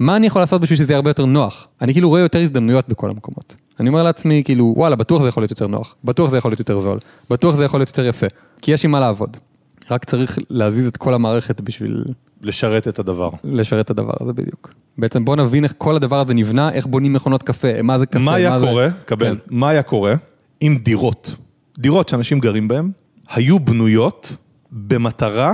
מה 0.00 0.16
אני 0.16 0.26
יכול 0.26 0.42
לעשות 0.42 0.60
בשביל 0.60 0.78
שזה 0.78 0.92
יהיה 0.92 0.96
הרבה 0.96 1.10
יותר 1.10 1.24
נוח? 1.24 1.68
אני 1.80 1.92
כאילו 1.92 2.08
רואה 2.08 2.20
יותר 2.20 2.40
הזדמנויות 2.40 2.88
בכל 2.88 3.10
המקומות. 3.10 3.56
אני 3.80 3.88
אומר 3.88 4.02
לעצמי, 4.02 4.42
כאילו, 4.44 4.74
וואלה, 4.76 4.96
בטוח 4.96 5.22
זה 5.22 5.28
יכול 5.28 5.42
להיות 5.42 5.50
יותר 5.50 5.66
נוח, 5.66 5.94
בטוח 6.04 6.30
זה 6.30 6.36
יכול 6.36 6.50
להיות 6.50 6.58
יותר 6.58 6.80
זול, 6.80 6.98
בטוח 7.30 7.54
זה 7.54 7.64
יכול 7.64 7.80
להיות 7.80 7.88
יותר 7.88 8.06
יפה, 8.06 8.26
כי 8.62 8.72
יש 8.72 8.84
עם 8.84 8.90
מה 8.90 9.00
לעבוד. 9.00 9.36
רק 9.90 10.04
צריך 10.04 10.38
להזיז 10.50 10.86
את 10.86 10.96
כל 10.96 11.14
המערכת 11.14 11.60
בשביל 11.60 12.04
לשרת 12.42 12.88
את 12.88 12.98
הדבר. 12.98 13.30
לשרת 13.44 13.84
את 13.84 13.90
הדבר 13.90 14.12
הזה 14.20 14.32
בדיוק. 14.32 14.74
בעצם 14.98 15.24
בוא 15.24 15.36
נבין 15.36 15.64
איך 15.64 15.74
כל 15.78 15.96
הדבר 15.96 16.20
הזה 16.20 16.34
נבנה, 16.34 16.72
איך 16.72 16.86
בונים 16.86 17.12
מכונות 17.12 17.42
קפה, 17.42 17.82
מה 17.82 17.98
זה 17.98 18.06
קפה, 18.06 18.18
מה 18.18 18.34
היה 18.34 18.60
זה... 18.60 18.66
קורה, 18.66 18.88
קבל, 19.04 19.26
כן. 19.26 19.34
מה 19.50 19.68
היה 19.68 19.82
קורה 19.82 20.14
אם 20.62 20.78
דירות, 20.82 21.36
דירות 21.78 22.08
שאנשים 22.08 22.40
גרים 22.40 22.68
בהן, 22.68 22.90
היו 23.30 23.60
בנויות 23.60 24.36
במטרה 24.72 25.52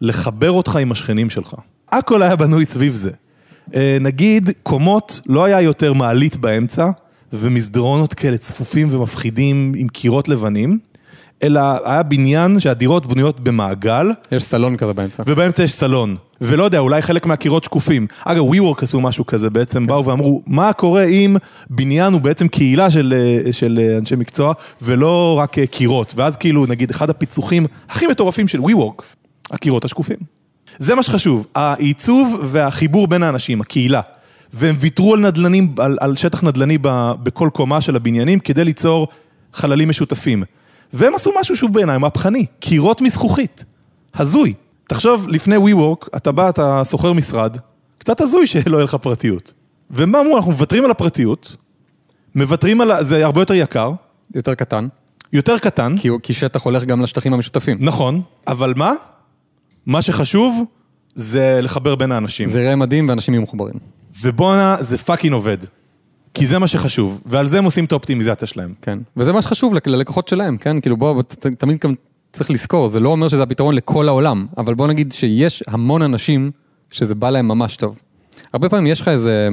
לחבר 0.00 0.50
אותך 0.50 0.76
עם 0.76 0.92
השכנים 0.92 1.30
שלך. 1.30 1.54
הכל 1.92 2.22
היה 2.22 2.36
בנוי 2.36 2.64
סביב 2.64 2.94
זה. 2.94 3.10
אה, 3.74 3.96
נגיד, 4.00 4.50
קומות, 4.62 5.20
לא 5.26 5.44
היה 5.44 5.60
יותר 5.60 5.92
מעלית 5.92 6.36
באמצע, 6.36 6.90
ומסדרונות 7.32 8.14
כאלה 8.14 8.38
צפופים 8.38 8.88
ומפחידים 8.90 9.72
עם 9.76 9.88
קירות 9.88 10.28
לבנים, 10.28 10.78
אלא 11.44 11.60
היה 11.84 12.02
בניין 12.02 12.60
שהדירות 12.60 13.06
בנויות 13.06 13.40
במעגל, 13.40 14.10
יש 14.32 14.44
סלון 14.44 14.76
כזה 14.76 14.92
באמצע. 14.92 15.22
ובאמצע 15.26 15.62
יש 15.62 15.72
סלון. 15.72 16.14
ולא 16.40 16.64
יודע, 16.64 16.78
אולי 16.78 17.02
חלק 17.02 17.26
מהקירות 17.26 17.64
שקופים. 17.64 18.06
אגב, 18.24 18.44
WeWork 18.50 18.82
עשו 18.82 19.00
משהו 19.00 19.26
כזה, 19.26 19.50
בעצם 19.50 19.86
באו 19.86 20.04
ואמרו, 20.04 20.42
מה 20.46 20.72
קורה 20.72 21.04
אם 21.04 21.36
בניין 21.70 22.12
הוא 22.12 22.20
בעצם 22.20 22.48
קהילה 22.48 22.90
של, 22.90 23.14
אה, 23.16 23.52
של 23.52 23.80
אה, 23.82 23.98
אנשי 23.98 24.16
מקצוע, 24.16 24.52
ולא 24.82 25.38
רק 25.38 25.58
אה, 25.58 25.66
קירות. 25.66 26.14
ואז 26.16 26.36
כאילו, 26.36 26.66
נגיד, 26.66 26.90
אחד 26.90 27.10
הפיצוחים 27.10 27.66
הכי 27.88 28.06
מטורפים 28.06 28.48
של 28.48 28.58
WeWork, 28.58 29.02
הקירות 29.50 29.84
השקופים. 29.84 30.16
זה 30.78 30.94
מה 30.94 31.02
שחשוב, 31.02 31.46
העיצוב 31.54 32.40
והחיבור 32.44 33.06
בין 33.06 33.22
האנשים, 33.22 33.60
הקהילה. 33.60 34.00
והם 34.52 34.76
ויתרו 34.78 35.14
על 35.14 35.20
נדל"נים, 35.20 35.74
על, 35.78 35.98
על 36.00 36.16
שטח 36.16 36.44
נדל"ני 36.44 36.78
בכל 37.22 37.48
קומה 37.52 37.80
של 37.80 37.96
הבניינים 37.96 38.40
כדי 38.40 38.64
ליצור 38.64 39.08
חללים 39.52 39.88
משותפים. 39.88 40.44
והם 40.94 41.14
עשו 41.14 41.32
משהו 41.40 41.56
שהוא 41.56 41.70
בעיניי 41.70 41.98
מהפכני, 41.98 42.46
קירות 42.60 43.00
מזכוכית. 43.00 43.64
הזוי. 44.14 44.54
תחשוב, 44.88 45.28
לפני 45.28 45.56
WeWork, 45.56 46.08
אתה 46.16 46.32
בא, 46.32 46.48
אתה 46.48 46.82
שוכר 46.84 47.12
משרד, 47.12 47.56
קצת 47.98 48.20
הזוי 48.20 48.46
שלא 48.46 48.76
יהיה 48.76 48.84
לך 48.84 48.94
פרטיות. 48.94 49.52
ומה 49.90 50.20
אמרו, 50.20 50.36
אנחנו 50.36 50.50
מוותרים 50.50 50.84
על 50.84 50.90
הפרטיות, 50.90 51.56
מוותרים 52.34 52.80
על, 52.80 53.04
זה 53.04 53.24
הרבה 53.24 53.40
יותר 53.40 53.54
יקר, 53.54 53.92
יותר 54.34 54.54
קטן, 54.54 54.88
יותר 55.32 55.58
קטן, 55.58 55.94
כי, 55.96 56.08
כי 56.22 56.34
שטח 56.34 56.62
הולך 56.62 56.84
גם 56.84 57.02
לשטחים 57.02 57.34
המשותפים. 57.34 57.78
נכון, 57.80 58.22
אבל 58.46 58.74
מה? 58.76 58.92
מה 59.86 60.02
שחשוב 60.02 60.64
זה 61.14 61.60
לחבר 61.62 61.94
בין 61.94 62.12
האנשים. 62.12 62.48
זה 62.48 62.62
יראה 62.62 62.76
מדהים 62.76 63.08
ואנשים 63.08 63.34
יהיו 63.34 63.42
מחוברים. 63.42 63.74
ובואנה, 64.22 64.76
זה 64.80 64.98
fucking 64.98 65.32
עובד. 65.32 65.58
כי 66.34 66.46
זה 66.46 66.58
מה 66.58 66.66
שחשוב, 66.66 67.20
ועל 67.26 67.46
זה 67.46 67.58
הם 67.58 67.64
עושים 67.64 67.84
את 67.84 67.92
האופטימיזציה 67.92 68.48
שלהם. 68.48 68.74
כן, 68.82 68.98
וזה 69.16 69.32
מה 69.32 69.42
שחשוב 69.42 69.74
ללקוחות 69.86 70.28
שלהם, 70.28 70.56
כן? 70.56 70.80
כאילו 70.80 70.96
בוא, 70.96 71.22
תמיד 71.58 71.78
גם 71.78 71.94
צריך 72.32 72.50
לזכור, 72.50 72.88
זה 72.88 73.00
לא 73.00 73.08
אומר 73.08 73.28
שזה 73.28 73.42
הפתרון 73.42 73.74
לכל 73.74 74.08
העולם, 74.08 74.46
אבל 74.56 74.74
בוא 74.74 74.86
נגיד 74.86 75.12
שיש 75.12 75.62
המון 75.66 76.02
אנשים 76.02 76.50
שזה 76.90 77.14
בא 77.14 77.30
להם 77.30 77.48
ממש 77.48 77.76
טוב. 77.76 77.98
הרבה 78.52 78.68
פעמים 78.68 78.86
יש 78.86 79.00
לך 79.00 79.08
איזה, 79.08 79.48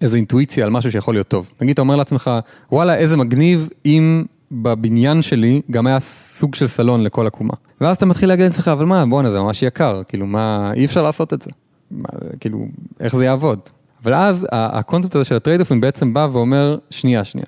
איזה 0.00 0.16
אינטואיציה 0.16 0.64
על 0.64 0.70
משהו 0.70 0.92
שיכול 0.92 1.14
להיות 1.14 1.28
טוב. 1.28 1.50
נגיד, 1.60 1.72
אתה 1.72 1.82
אומר 1.82 1.96
לעצמך, 1.96 2.30
וואלה, 2.72 2.96
איזה 2.96 3.16
מגניב 3.16 3.68
אם 3.86 4.24
בבניין 4.52 5.22
שלי 5.22 5.60
גם 5.70 5.86
היה 5.86 6.00
סוג 6.00 6.54
של 6.54 6.66
סלון 6.66 7.02
לכל 7.02 7.26
הקומה. 7.26 7.54
ואז 7.80 7.96
אתה 7.96 8.06
מתחיל 8.06 8.28
להגיד 8.28 8.44
לעצמך, 8.44 8.68
אבל 8.68 8.84
מה, 8.84 9.06
בואנה, 9.06 9.30
זה 9.30 9.40
ממש 9.40 9.62
יקר, 9.62 10.02
כאילו, 10.08 10.26
מה, 10.26 10.72
אי 10.74 10.84
אפשר 10.84 11.02
לעשות 11.02 11.32
את 11.32 11.42
זה. 11.42 11.50
מה, 11.90 12.08
כאילו, 12.40 12.66
איך 13.00 13.16
זה 13.16 13.24
יעבוד? 13.24 13.58
אבל 14.02 14.14
אז 14.14 14.46
הקונספט 14.52 15.14
הזה 15.14 15.24
של 15.24 15.36
ה 15.36 15.38
trade-off 15.38 15.60
ים 15.60 15.80
בעצם 15.80 16.14
בא 16.14 16.28
ואומר, 16.32 16.78
שנייה, 16.90 17.24
שנייה. 17.24 17.46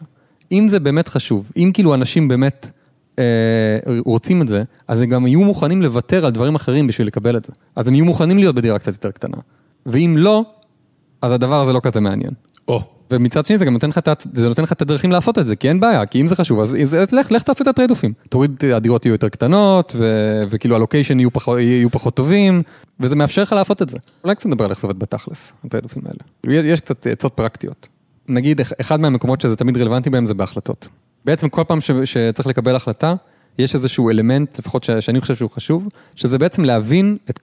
אם 0.52 0.68
זה 0.68 0.80
באמת 0.80 1.08
חשוב, 1.08 1.50
אם 1.56 1.70
כאילו 1.74 1.94
אנשים 1.94 2.28
באמת 2.28 2.70
אה, 3.18 3.24
רוצים 4.06 4.42
את 4.42 4.48
זה, 4.48 4.62
אז 4.88 5.00
הם 5.00 5.08
גם 5.08 5.26
יהיו 5.26 5.40
מוכנים 5.40 5.82
לוותר 5.82 6.26
על 6.26 6.32
דברים 6.32 6.54
אחרים 6.54 6.86
בשביל 6.86 7.06
לקבל 7.06 7.36
את 7.36 7.44
זה. 7.44 7.52
אז 7.76 7.88
הם 7.88 7.94
יהיו 7.94 8.04
מוכנים 8.04 8.38
להיות 8.38 8.54
בדירה 8.54 8.78
קצת 8.78 8.92
יותר 8.92 9.10
קטנה. 9.10 9.36
ואם 9.86 10.14
לא, 10.18 10.44
אז 11.22 11.32
הדבר 11.32 11.60
הזה 11.60 11.72
לא 11.72 11.80
כזה 11.82 12.00
מעניין. 12.00 12.32
או, 12.68 12.80
ומצד 13.10 13.46
שני 13.46 13.58
זה 13.58 13.64
גם 13.64 13.72
נותן 13.72 13.88
לך, 13.88 14.00
זה 14.32 14.48
נותן 14.48 14.62
לך 14.62 14.72
את 14.72 14.82
הדרכים 14.82 15.12
לעשות 15.12 15.38
את 15.38 15.46
זה, 15.46 15.56
כי 15.56 15.68
אין 15.68 15.80
בעיה, 15.80 16.06
כי 16.06 16.20
אם 16.20 16.26
זה 16.26 16.36
חשוב, 16.36 16.60
אז, 16.60 16.76
אז, 16.82 16.94
אז 16.94 17.12
לך, 17.12 17.32
לך 17.32 17.42
תעשה 17.42 17.62
את 17.62 17.68
ה 17.68 17.71
trade-off 17.71 17.90
ים. 17.90 18.12
תוריד, 18.28 18.64
הדירות 18.74 19.06
יהיו 19.06 19.14
יותר 19.14 19.28
קטנות, 19.28 19.92
ו, 19.96 20.04
וכאילו 20.50 20.76
ה 20.76 20.81
location 20.81 21.20
יהיו 21.20 21.30
יהיו 21.58 21.90
פחות 21.90 22.14
טובים, 22.14 22.62
וזה 23.00 23.16
מאפשר 23.16 23.42
לך 23.42 23.52
לעשות 23.52 23.82
את 23.82 23.88
זה. 23.88 23.98
אולי 24.24 24.34
קצת 24.34 24.46
נדבר 24.46 24.64
על 24.64 24.70
איך 24.70 24.80
זה 24.80 24.86
עובד 24.86 24.98
בתכלס, 24.98 25.52
ה 25.64 25.66
trade-off 25.66 25.84
ים 25.84 26.02
האלה. 26.06 26.62
יש, 26.72 26.80
קצת 26.80 27.06
עצות 27.06 27.32
פרקטיות. 27.34 27.88
נגיד, 28.28 28.60
אח- 28.60 28.72
אחד 28.80 29.00
מהמקומות 29.00 29.40
שזה 29.40 29.56
תמיד 29.56 29.76
רלוונטי 29.78 30.10
בהם 30.10 30.26
זה 30.26 30.34
בהחלטות. 30.34 30.88
בעצם 31.24 31.48
כל 31.48 31.62
פעם 31.68 31.80
ש, 31.80 31.90
שצריך 32.04 32.46
לקבל 32.48 32.76
החלטה, 32.76 33.14
יש 33.58 33.74
איזשהו 33.74 34.10
אלמנט, 34.10 34.58
לפחות 34.58 34.84
ש, 34.84 34.90
שאני 34.90 35.20
חושב 35.20 35.34
שהוא 35.36 35.50
חשוב, 35.50 35.88
שזה 36.14 36.38
בעצם 36.38 36.64
להבין 36.64 37.16
את 37.30 37.38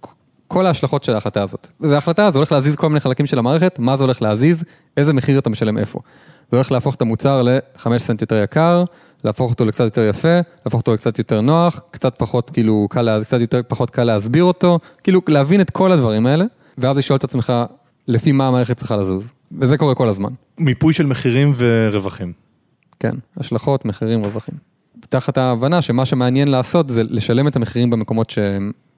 כל 0.55 0.65
ההשלכות 0.65 1.03
של 1.03 1.13
ההחלטה 1.13 1.43
הזאת. 1.43 1.67
וזו 1.81 1.95
החלטה, 1.95 2.31
זה 2.31 2.38
הולך 2.38 2.51
להזיז 2.51 2.75
כל 2.75 2.88
מיני 2.88 3.00
חלקים 3.00 3.25
של 3.25 3.39
המערכת, 3.39 3.79
מה 3.79 3.97
זה 3.97 4.03
הולך 4.03 4.21
להזיז, 4.21 4.63
איזה 4.97 5.13
מחיר 5.13 5.39
אתה 5.39 5.50
משלם 5.50 5.77
איפה. 5.77 6.00
זה 6.51 6.57
הולך 6.57 6.71
להפוך 6.71 6.95
את 6.95 7.01
המוצר 7.01 7.41
ל-5 7.41 7.97
סנט 7.97 8.21
יותר 8.21 8.43
יקר, 8.43 8.83
להפוך 9.24 9.51
אותו 9.51 9.65
לקצת 9.65 9.83
יותר 9.83 10.07
יפה, 10.09 10.39
להפוך 10.65 10.81
אותו 10.81 10.93
לקצת 10.93 11.17
יותר 11.17 11.41
נוח, 11.41 11.81
קצת 11.91 12.15
פחות 12.17 12.50
כאילו 12.50 12.88
קל, 12.89 13.24
קצת 13.24 13.41
יותר 13.41 13.62
פחות 13.67 13.89
קל 13.89 14.03
להסביר 14.03 14.43
אותו, 14.43 14.79
כאילו 15.03 15.21
להבין 15.27 15.62
את 15.62 15.69
כל 15.69 15.91
הדברים 15.91 16.25
האלה, 16.25 16.45
ואז 16.77 16.97
לשאול 16.97 17.17
את 17.17 17.24
עצמך 17.24 17.53
לפי 18.07 18.31
מה 18.31 18.47
המערכת 18.47 18.77
צריכה 18.77 18.97
לזוז. 18.97 19.24
וזה 19.51 19.77
קורה 19.77 19.95
כל 19.95 20.09
הזמן. 20.09 20.29
מיפוי 20.57 20.93
של 20.93 21.05
מחירים 21.05 21.51
ורווחים. 21.55 22.33
כן, 23.00 23.15
השלכות, 23.38 23.85
מחירים, 23.85 24.24
רווחים. 24.24 24.75
תחת 25.09 25.38
ההבנה 25.38 25.81
שמה 25.81 26.05
שמעניין 26.05 26.47
לעשות 26.47 26.89
זה 26.89 27.03
לשלם 27.03 27.47
את 27.47 27.55
המחירים 27.55 27.89
במקומות 27.89 28.29
ש... 28.29 28.39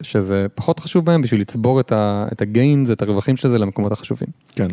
שזה 0.02 0.46
פחות 0.56 0.80
חשוב 0.80 1.06
בהם, 1.06 1.22
בשביל 1.22 1.42
לצבור 1.42 1.80
את, 1.80 1.92
ה... 1.92 2.28
את 2.32 2.42
הגיינס, 2.42 2.92
את 2.92 3.02
הרווחים 3.02 3.38
של 3.38 3.50
זה 3.50 3.60
למקומות 3.60 3.92
החשובים. 3.92 4.28
כן. 4.56 4.68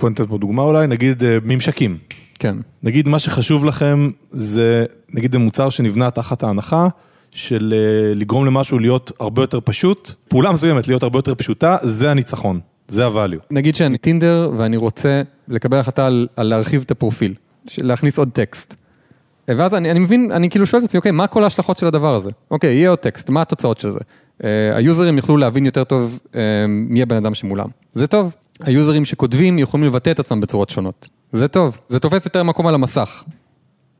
בוא 0.00 0.08
ניתן 0.08 0.26
פה 0.26 0.38
דוגמה 0.38 0.62
אולי, 0.62 0.86
נגיד 0.86 1.24
אה, 1.24 1.38
ממשקים. 1.44 1.98
כן, 2.38 2.56
נגיד 2.82 3.08
מה 3.08 3.18
שחשוב 3.18 3.64
לכם 3.64 4.10
זה, 4.30 4.84
נגיד 5.14 5.32
זה 5.32 5.38
מוצר 5.38 5.70
שנבנה 5.70 6.10
תחת 6.10 6.42
ההנחה 6.42 6.88
של 7.30 7.74
אה, 7.76 8.14
לגרום 8.14 8.46
למשהו 8.46 8.78
להיות 8.78 9.12
הרבה 9.20 9.42
יותר 9.42 9.58
פשוט, 9.64 10.12
פעולה 10.28 10.52
מסוימת 10.52 10.88
להיות 10.88 11.02
הרבה 11.02 11.18
יותר 11.18 11.34
פשוטה, 11.34 11.76
זה 11.82 12.10
הניצחון, 12.10 12.60
זה 12.88 13.06
הvalue. 13.06 13.40
נגיד 13.50 13.74
שאני 13.74 13.98
טינדר 13.98 14.50
ואני 14.56 14.76
רוצה 14.76 15.22
לקבל 15.48 15.78
החלטה 15.78 16.06
על, 16.06 16.28
על 16.36 16.46
להרחיב 16.46 16.82
את 16.86 16.90
הפרופיל, 16.90 17.34
להכניס 17.78 18.18
עוד 18.18 18.28
טקסט. 18.32 18.74
ואז 19.48 19.74
אני, 19.74 19.90
אני 19.90 19.98
מבין, 19.98 20.30
אני 20.32 20.50
כאילו 20.50 20.66
שואל 20.66 20.82
את 20.82 20.88
עצמי, 20.88 20.98
אוקיי, 20.98 21.12
מה 21.12 21.26
כל 21.26 21.44
ההשלכות 21.44 21.78
של 21.78 21.86
הדבר 21.86 22.14
הזה? 22.14 22.30
אוקיי, 22.50 22.74
יהיה 22.74 22.90
עוד 22.90 22.98
טקסט, 22.98 23.30
מה 23.30 23.42
התוצאות 23.42 23.78
של 23.78 23.90
זה? 23.90 23.98
אה, 24.44 24.76
היוזרים 24.76 25.16
יוכלו 25.16 25.36
להבין 25.36 25.66
יותר 25.66 25.84
טוב 25.84 26.18
אה, 26.34 26.40
מי 26.68 27.02
הבן 27.02 27.16
אדם 27.16 27.34
שמולם. 27.34 27.66
זה 27.94 28.06
טוב. 28.06 28.34
ה 28.60 28.67
users 28.67 29.04
שכותבים 29.04 29.58
יכולים 29.58 29.86
לבטא 29.86 30.10
את 30.10 30.18
עצמם 30.18 30.40
בצורות 30.40 30.70
שונות. 30.70 31.08
זה 31.32 31.48
טוב. 31.48 31.78
זה 31.88 31.98
תופס 31.98 32.24
יותר 32.24 32.42
מקום 32.42 32.66
על 32.66 32.74
המסך. 32.74 33.24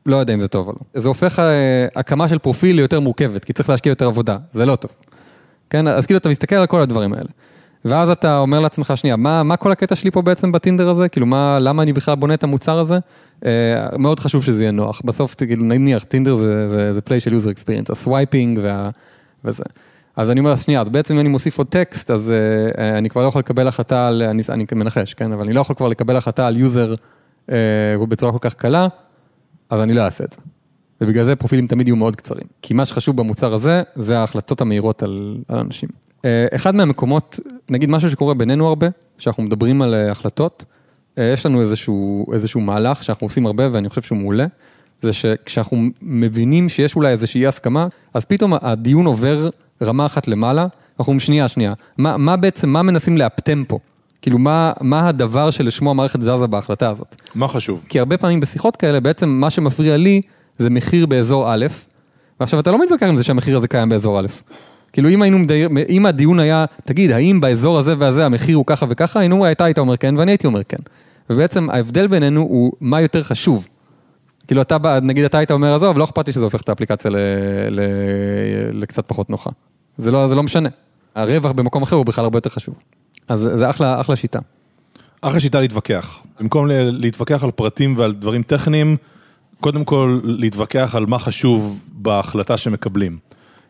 לא 0.05 0.15
יודע 0.15 0.33
אם 0.33 0.39
זה 0.39 0.47
טוב 0.47 0.67
או 0.67 0.73
לא. 0.73 1.01
זה 1.01 1.07
הופך 1.07 1.39
אה, 1.39 1.87
הקמה 1.95 2.27
של 2.27 2.37
פרופיל 2.37 2.75
ליותר 2.75 2.99
מורכבת, 2.99 3.45
כי 3.45 3.53
צריך 3.53 3.69
להשקיע 3.69 3.89
יותר 3.89 4.07
עבודה. 4.07 4.37
זה 4.53 4.65
לא 4.65 4.75
טוב. 4.75 4.91
כן, 5.69 5.87
אז 5.87 6.05
כאילו 6.05 6.17
אתה 6.17 6.29
מסתכל 6.29 6.55
על 6.55 6.67
כל 6.67 6.81
הדברים 6.81 7.13
האלה. 7.13 7.29
ואז 7.85 8.09
אתה 8.09 8.37
אומר 8.37 8.59
לעצמך, 8.59 8.93
שנייה, 8.95 9.15
מה, 9.15 9.43
מה 9.43 9.57
כל 9.57 9.71
הקטע 9.71 9.95
שלי 9.95 10.11
פה 10.11 10.21
בעצם 10.21 10.51
בטינדר 10.51 10.89
הזה? 10.89 11.09
כאילו, 11.09 11.25
מה, 11.25 11.59
למה 11.59 11.83
אני 11.83 11.93
בכלל 11.93 12.15
בונה 12.15 12.33
את 12.33 12.43
המוצר 12.43 12.79
הזה? 12.79 12.97
אה, 13.45 13.97
מאוד 13.97 14.19
חשוב 14.19 14.43
שזה 14.43 14.63
יהיה 14.63 14.71
נוח. 14.71 15.01
בסוף, 15.05 15.35
כאילו, 15.35 15.63
נניח, 15.63 16.03
טינדר 16.03 16.35
זה, 16.35 16.69
זה, 16.69 16.93
זה 16.93 17.01
play 17.01 17.19
של 17.19 17.33
user 17.33 17.57
experience, 17.57 17.91
ה 17.91 17.99
swiping 17.99 18.59
וה, 18.63 18.89
וזה. 19.45 19.63
אז 20.15 20.29
אני 20.29 20.39
אומר, 20.39 20.55
שנייה, 20.55 20.81
אז 20.81 20.89
בעצם 20.89 21.13
אם 21.13 21.19
אני 21.19 21.29
מוסיף 21.29 21.57
עוד 21.57 21.67
טקסט, 21.67 22.11
אז 22.11 22.31
אה, 22.31 22.83
אה, 22.83 22.97
אני 22.97 23.09
כבר 23.09 23.23
לא 23.23 23.27
יכול 23.27 23.39
לקבל 23.39 23.67
החלטה 23.67 24.07
על, 24.07 24.23
אני, 24.23 24.43
אני 24.49 24.65
מנחש, 24.75 25.13
כן? 25.13 25.31
אבל 25.31 25.43
אני 25.43 25.53
לא 25.53 25.61
יכול 25.61 25.75
כבר 25.75 25.87
לקבל 25.87 26.15
החלטה 26.15 26.47
על 26.47 26.57
user 26.57 26.93
אה, 27.51 27.55
בצורה 28.09 28.31
כל 28.31 28.37
כך 28.41 28.53
קלה, 28.53 28.87
אז 29.69 29.81
אני 29.81 29.93
לא 29.93 30.01
אעשה 30.01 30.23
את 30.23 30.33
זה. 30.33 30.39
ובגלל 31.01 31.23
זה 31.23 31.35
פרופילים 31.35 31.67
תמיד 31.67 31.87
יהיו 31.87 31.95
מאוד 31.95 32.15
קצרים. 32.15 32.47
כי 32.61 32.73
מה 32.73 32.85
שחשוב 32.85 33.17
במוצר 33.17 33.53
הזה, 33.53 33.83
זה 33.95 34.19
ההחלטות 34.19 34.61
המהירות 34.61 35.03
על, 35.03 35.37
על 35.47 35.59
אנשים. 35.59 35.89
אה, 36.25 36.45
אחד 36.55 36.75
מהמקומות, 36.75 37.39
נגיד 37.69 37.89
משהו 37.89 38.11
שקורה 38.11 38.33
בינינו 38.33 38.67
הרבה, 38.67 38.87
שאנחנו 39.17 39.43
מדברים 39.43 39.81
על 39.81 39.93
אה, 39.93 40.11
החלטות, 40.11 40.65
אה, 41.17 41.23
יש 41.33 41.45
לנו 41.45 41.61
איזשהו, 41.61 42.25
איזשהו 42.33 42.61
מהלך 42.61 43.03
שאנחנו 43.03 43.25
עושים 43.25 43.45
הרבה 43.45 43.67
ואני 43.71 43.89
חושב 43.89 44.01
שהוא 44.01 44.17
מעולה, 44.17 44.45
זה 45.01 45.13
שכשאנחנו 45.13 45.77
מבינים 46.01 46.69
שיש 46.69 46.95
אולי 46.95 47.11
איזושהי 47.11 47.41
אי 47.41 47.47
הסכמה, 47.47 47.87
אז 48.13 48.25
פתאום 48.25 48.53
הדיון 48.61 49.05
עובר 49.05 49.49
רמה 49.81 50.05
אחת 50.05 50.27
למעלה, 50.27 50.61
אנחנו 50.99 51.11
אומרים 51.11 51.19
שנייה, 51.19 51.47
שנייה, 51.47 51.73
מה, 51.97 52.17
מה 52.17 52.35
בעצם, 52.35 52.69
מה 52.69 52.81
מנסים 52.81 53.17
לאפטם 53.17 53.63
פה? 53.67 53.79
כאילו, 54.21 54.39
מה, 54.39 54.73
מה 54.81 55.07
הדבר 55.07 55.51
שלשמו 55.51 55.89
המערכת 55.89 56.21
זזה 56.21 56.47
בהחלטה 56.47 56.89
הזאת? 56.89 57.15
מה 57.35 57.47
חשוב? 57.47 57.85
כי 57.89 57.99
הרבה 57.99 58.17
פעמים 58.17 58.39
בשיחות 58.39 58.75
כאלה, 58.75 58.99
בעצם 58.99 59.29
מה 59.29 59.49
שמפריע 59.49 59.97
לי 59.97 60.21
זה 60.57 60.69
מחיר 60.69 61.05
באזור 61.05 61.53
א', 61.53 61.65
ועכשיו 62.39 62.59
אתה 62.59 62.71
לא 62.71 62.83
מתווכח 62.83 63.07
עם 63.07 63.15
זה 63.15 63.23
שהמחיר 63.23 63.57
הזה 63.57 63.67
קיים 63.67 63.89
באזור 63.89 64.19
א'. 64.19 64.27
כאילו 64.93 65.09
אם 65.09 65.21
היינו, 65.21 65.39
מדייר, 65.39 65.69
אם 65.89 66.05
הדיון 66.05 66.39
היה, 66.39 66.65
תגיד, 66.83 67.11
האם 67.11 67.41
באזור 67.41 67.79
הזה 67.79 67.95
והזה 67.99 68.25
המחיר 68.25 68.57
הוא 68.57 68.65
ככה 68.65 68.85
וככה, 68.89 69.19
היינו, 69.19 69.51
אתה 69.51 69.65
היית 69.65 69.79
אומר 69.79 69.97
כן 69.97 70.17
ואני 70.17 70.31
הייתי 70.31 70.47
אומר 70.47 70.63
כן. 70.63 70.77
ובעצם 71.29 71.69
ההבדל 71.69 72.07
בינינו 72.07 72.41
הוא 72.41 72.71
מה 72.81 73.01
יותר 73.01 73.23
חשוב. 73.23 73.67
כאילו 74.47 74.61
אתה, 74.61 74.77
נגיד 75.01 75.25
אתה 75.25 75.37
היית 75.37 75.51
אומר, 75.51 75.75
עזוב, 75.75 75.97
לא 75.97 76.03
אכפת 76.03 76.27
לי 76.27 76.33
שזה 76.33 76.43
הופך 76.43 76.61
את 76.61 76.69
האפליקציה 76.69 77.11
ל, 77.11 77.15
ל, 77.69 77.81
לקצת 78.71 79.03
פחות 79.07 79.29
נוחה. 79.29 79.49
זה 79.97 80.11
לא, 80.11 80.27
זה 80.27 80.35
לא 80.35 80.43
משנה. 80.43 80.69
הרווח 81.15 81.51
במקום 81.51 81.83
אחר 81.83 81.95
הוא 81.95 82.05
בכלל 82.05 82.23
הרבה 82.23 82.37
יותר 82.37 82.49
חשוב. 82.49 82.75
אז 83.27 83.49
זה 83.55 83.69
אחלה, 83.69 84.01
אחלה 84.01 84.15
שיטה. 84.15 84.39
אחלה 85.21 85.39
שיטה 85.39 85.61
להתווכח. 85.61 86.23
במקום 86.39 86.67
להתווכח 86.69 87.43
על 87.43 87.51
פרטים 87.51 87.97
ועל 87.97 88.13
דברים 88.13 88.43
טכניים, 88.43 88.97
קודם 89.59 89.85
כל 89.85 90.19
להתווכח 90.23 90.95
על 90.95 91.05
מה 91.05 91.19
חשוב 91.19 91.83
בהחלטה 91.91 92.57
שמקבלים. 92.57 93.17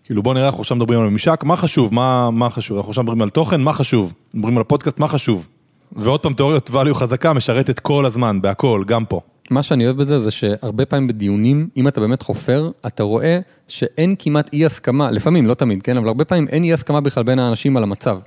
כאילו 0.04 0.24
בוא 0.24 0.34
נראה, 0.34 0.46
אנחנו 0.46 0.62
עכשיו 0.62 0.78
מדברים 0.78 1.02
על 1.02 1.10
ממשק, 1.10 1.44
מה 1.44 1.56
חשוב, 1.56 1.94
מה, 1.94 2.32
מה 2.32 2.50
חשוב, 2.50 2.78
אנחנו 2.78 2.90
עכשיו 2.90 3.04
מדברים 3.04 3.22
על 3.22 3.30
תוכן, 3.30 3.62
מה 3.62 3.74
חשוב, 3.74 4.14
מדברים 4.34 4.58
על 4.58 4.62
הפודקאסט, 4.62 5.00
מה 5.00 5.08
חשוב. 5.08 5.48
ועוד 5.92 6.20
פעם, 6.20 6.34
תיאוריית 6.34 6.70
value 6.70 6.94
חזקה 6.94 7.34
משרתת 7.34 7.80
כל 7.80 8.06
הזמן, 8.06 8.42
בהכל, 8.42 8.84
גם 8.88 9.06
פה. 9.06 9.22
מה 9.52 9.64
שאני 9.64 9.86
אוהב 9.86 9.98
בזה 9.98 10.20
זה 10.20 10.32
שהרבה 10.32 10.86
פעמים 10.86 11.08
בדיונים, 11.08 11.70
אם 11.78 11.88
אתה 11.88 12.02
באמת 12.02 12.22
חופר, 12.22 12.72
אתה 12.88 13.04
רואה 13.04 13.40
שאין 13.68 14.16
כמעט 14.20 14.54
אי 14.54 14.66
הסכמה, 14.66 15.12
לפעמים, 15.12 15.46
לא 15.46 15.54
תמיד, 15.54 15.84
כן, 15.84 15.98
אבל 15.98 16.08
הרבה 16.08 16.26
פעמים 16.26 16.48
אין 16.48 16.64
אי 16.64 16.74
הסכמה 16.74 17.02
בכלל 17.02 17.24
בין 17.24 17.40
האנשים 17.40 17.78
על 17.78 17.84
המצב. 17.84 18.20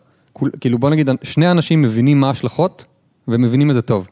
כאילו 0.61 0.79
בוא 0.79 0.91
נגיד, 0.91 1.11
שני 1.23 1.51
אנשים 1.51 1.83
מבינים 1.83 2.21
מה 2.21 2.27
ההשלכות, 2.27 2.85
ומבינים 3.29 3.71
את 3.71 3.75
זה 3.75 3.83
טוב. 3.83 4.09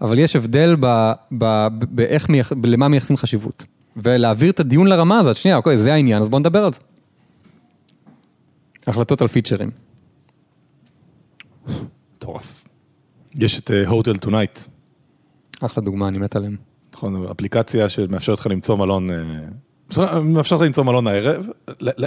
אבל 0.00 0.18
יש 0.18 0.36
הבדל 0.36 0.76
ב, 0.80 1.12
ב, 1.38 1.66
באיך, 1.70 2.28
מייח, 2.28 2.52
למה 2.64 2.88
מייחסים 2.88 3.16
חשיבות. 3.16 3.64
ולהעביר 3.96 4.50
את 4.50 4.60
הדיון 4.60 4.86
לרמה 4.86 5.18
הזאת, 5.18 5.36
שנייה, 5.36 5.56
אוקיי, 5.56 5.78
זה 5.78 5.92
העניין, 5.94 6.22
אז 6.22 6.28
בוא 6.28 6.38
נדבר 6.38 6.64
על 6.64 6.72
זה. 6.72 6.80
החלטות 8.86 9.22
על 9.22 9.28
features. 9.28 9.70
מטורף. 12.16 12.64
יש 13.34 13.58
את 13.58 13.70
אה, 13.70 13.88
Hotel 13.88 14.16
Tonight, 14.16 14.58
אחלה 15.60 15.84
דוגמה, 15.84 16.08
אני 16.08 16.18
מת 16.18 16.36
עליהם. 16.36 16.56
נכון, 16.94 17.26
אפליקציה 17.30 17.88
שמאפשרת 17.88 18.38
לך 18.38 18.46
למצוא 18.46 18.76
מלון, 18.76 19.06
אה, 19.10 20.20
מאפשרת 20.20 20.60
לך 20.60 20.66
למצוא 20.66 20.84
מלון 20.84 21.06
הערב, 21.06 21.46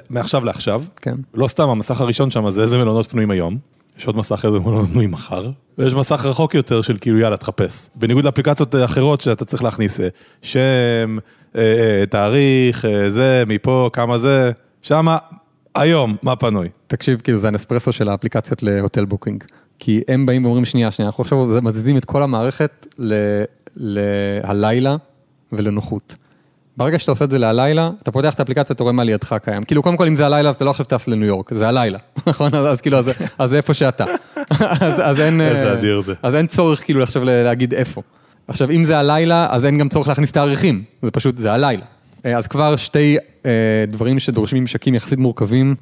מעכשיו 0.10 0.46
לעכשיו. 0.46 0.84
כן. 0.96 1.16
לא 1.34 1.48
סתם, 1.48 1.70
המסך 1.70 2.02
הראשון 2.02 2.30
שם 2.30 2.50
זה 2.50 2.62
איזה 2.62 2.78
מלונות 2.78 3.10
פנויים 3.10 3.32
היום, 3.32 3.58
יש 3.98 4.08
עוד 4.08 4.18
מסך 4.18 4.46
איזה 4.46 4.60
מלונות 4.60 4.90
פנויים 4.90 5.12
מחר, 5.12 5.50
ויש 5.78 5.94
מסך 5.94 6.26
רחוק 6.26 6.54
יותר 6.56 6.82
של 6.82 6.98
כאילו 7.02 7.20
יאללה 7.20 7.38
תחפש. 7.38 7.90
בניגוד 7.96 8.26
לאפליקציות 8.26 8.76
אה, 8.76 8.86
אחרות 8.86 9.22
שאתה 9.22 9.46
צריך 9.46 9.64
להכניס 9.64 10.00
אה, 10.00 10.08
שם, 10.42 11.18
אה, 11.56 12.04
תאריך, 12.10 12.86
זה, 13.08 13.44
מפה, 13.48 13.90
כמה 13.94 14.18
זה, 14.18 14.52
שמה, 14.82 15.18
היום, 15.76 16.16
מה 16.24 16.36
פנוי. 16.36 16.70
תקשיב, 16.88 17.22
כאילו 17.24 17.38
זה 17.38 17.48
הנספרסו 17.48 17.92
של 17.92 18.10
האפליקציות 18.10 18.64
ל 18.64 18.71
hotel 18.71 19.06
booking. 19.06 19.44
כי 19.80 20.02
הם 20.08 20.26
באים 20.26 20.46
ואומרים, 20.46 20.66
שנייה, 20.66 20.92
שנייה, 20.92 21.08
אנחנו 21.08 21.22
עכשיו 21.22 21.48
מזיזים 21.62 21.98
את 21.98 22.06
כל 22.06 22.24
המערכת 22.24 22.88
ל- 23.00 23.44
ללילה 23.76 24.96
ולנוחות. 25.52 26.16
ברגע 26.78 27.00
שאתה 27.00 27.12
עושה 27.12 27.26
את 27.26 27.32
זה 27.32 27.38
להלילה, 27.38 27.90
אתה 28.04 28.12
פותח 28.12 28.34
את 28.34 28.40
האפליקציה, 28.40 28.74
אתה 28.74 28.84
רואה 28.84 28.94
מה 28.94 29.04
לידך 29.04 29.36
קיים. 29.44 29.64
כאילו, 29.64 29.84
קודם 29.84 29.98
כל, 29.98 30.08
אם 30.08 30.16
זה 30.16 30.26
הלילה, 30.26 30.50
אז 30.50 30.56
אתה 30.56 30.66
לא 30.66 30.70
עכשיו 30.70 30.86
טס 30.86 31.08
לניו 31.08 31.28
יורק, 31.28 31.54
זה 31.54 31.68
הלילה, 31.68 31.98
נכון? 32.28 32.56
אז, 32.56 32.82
כאילו, 32.82 32.98
אז, 33.38 33.50
זה 33.50 33.58
איפה 33.58 33.74
שאתה. 33.74 34.06
אז, 35.10 35.20
אין... 35.20 35.42
איזה 35.42 35.68
אה, 35.68 35.74
אדיר 35.74 36.02
זה. 36.02 36.14
אז 36.24 36.36
אין 36.36 36.48
צורך 36.48 36.84
כאילו 36.84 37.04
עכשיו 37.04 37.24
להגיד 37.26 37.74
איפה. 37.74 38.02
עכשיו, 38.48 38.72
אם 38.72 38.84
זה 38.84 39.00
הלילה, 39.00 39.48
אז 39.52 39.66
אין 39.66 39.78
גם 39.78 39.90
צורך 39.90 40.08
להכניס 40.08 40.32
תאריכים, 40.32 40.84
זה 41.02 41.12
פשוט, 41.12 41.38
זה 41.38 41.54
הלילה. 41.54 41.86
אה, 42.26 42.38
אז 42.38 42.48
כבר 42.48 42.76
שתי 42.76 43.18
אה, 43.46 43.52
דברים 43.88 44.20
שדורשים 44.20 44.58
ממשקים 44.62 44.96
יחסית 44.96 45.20
מורכבים, 45.20 45.76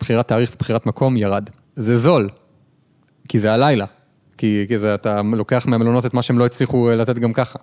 בחירת 0.00 0.28
תאריך 0.28 0.50
ובחירת 0.54 0.86
מקום, 0.86 1.16
ירד. 1.16 1.50
זה 1.76 1.98
זול, 1.98 2.28
כי 3.28 3.38
זה 3.38 3.52
הלילה. 3.52 3.84
כי, 4.38 4.64
כי 4.68 4.78
זה, 4.78 4.94
אתה 4.94 5.20
לוקח 5.34 5.66
מהמלונות 5.66 6.06
את 6.06 6.14
מה 6.14 6.22
שהם 6.22 6.38
לא 6.38 6.46
הצליחו 6.46 6.90
לתת 6.90 7.18
גם 7.18 7.32
ככה. 7.32 7.58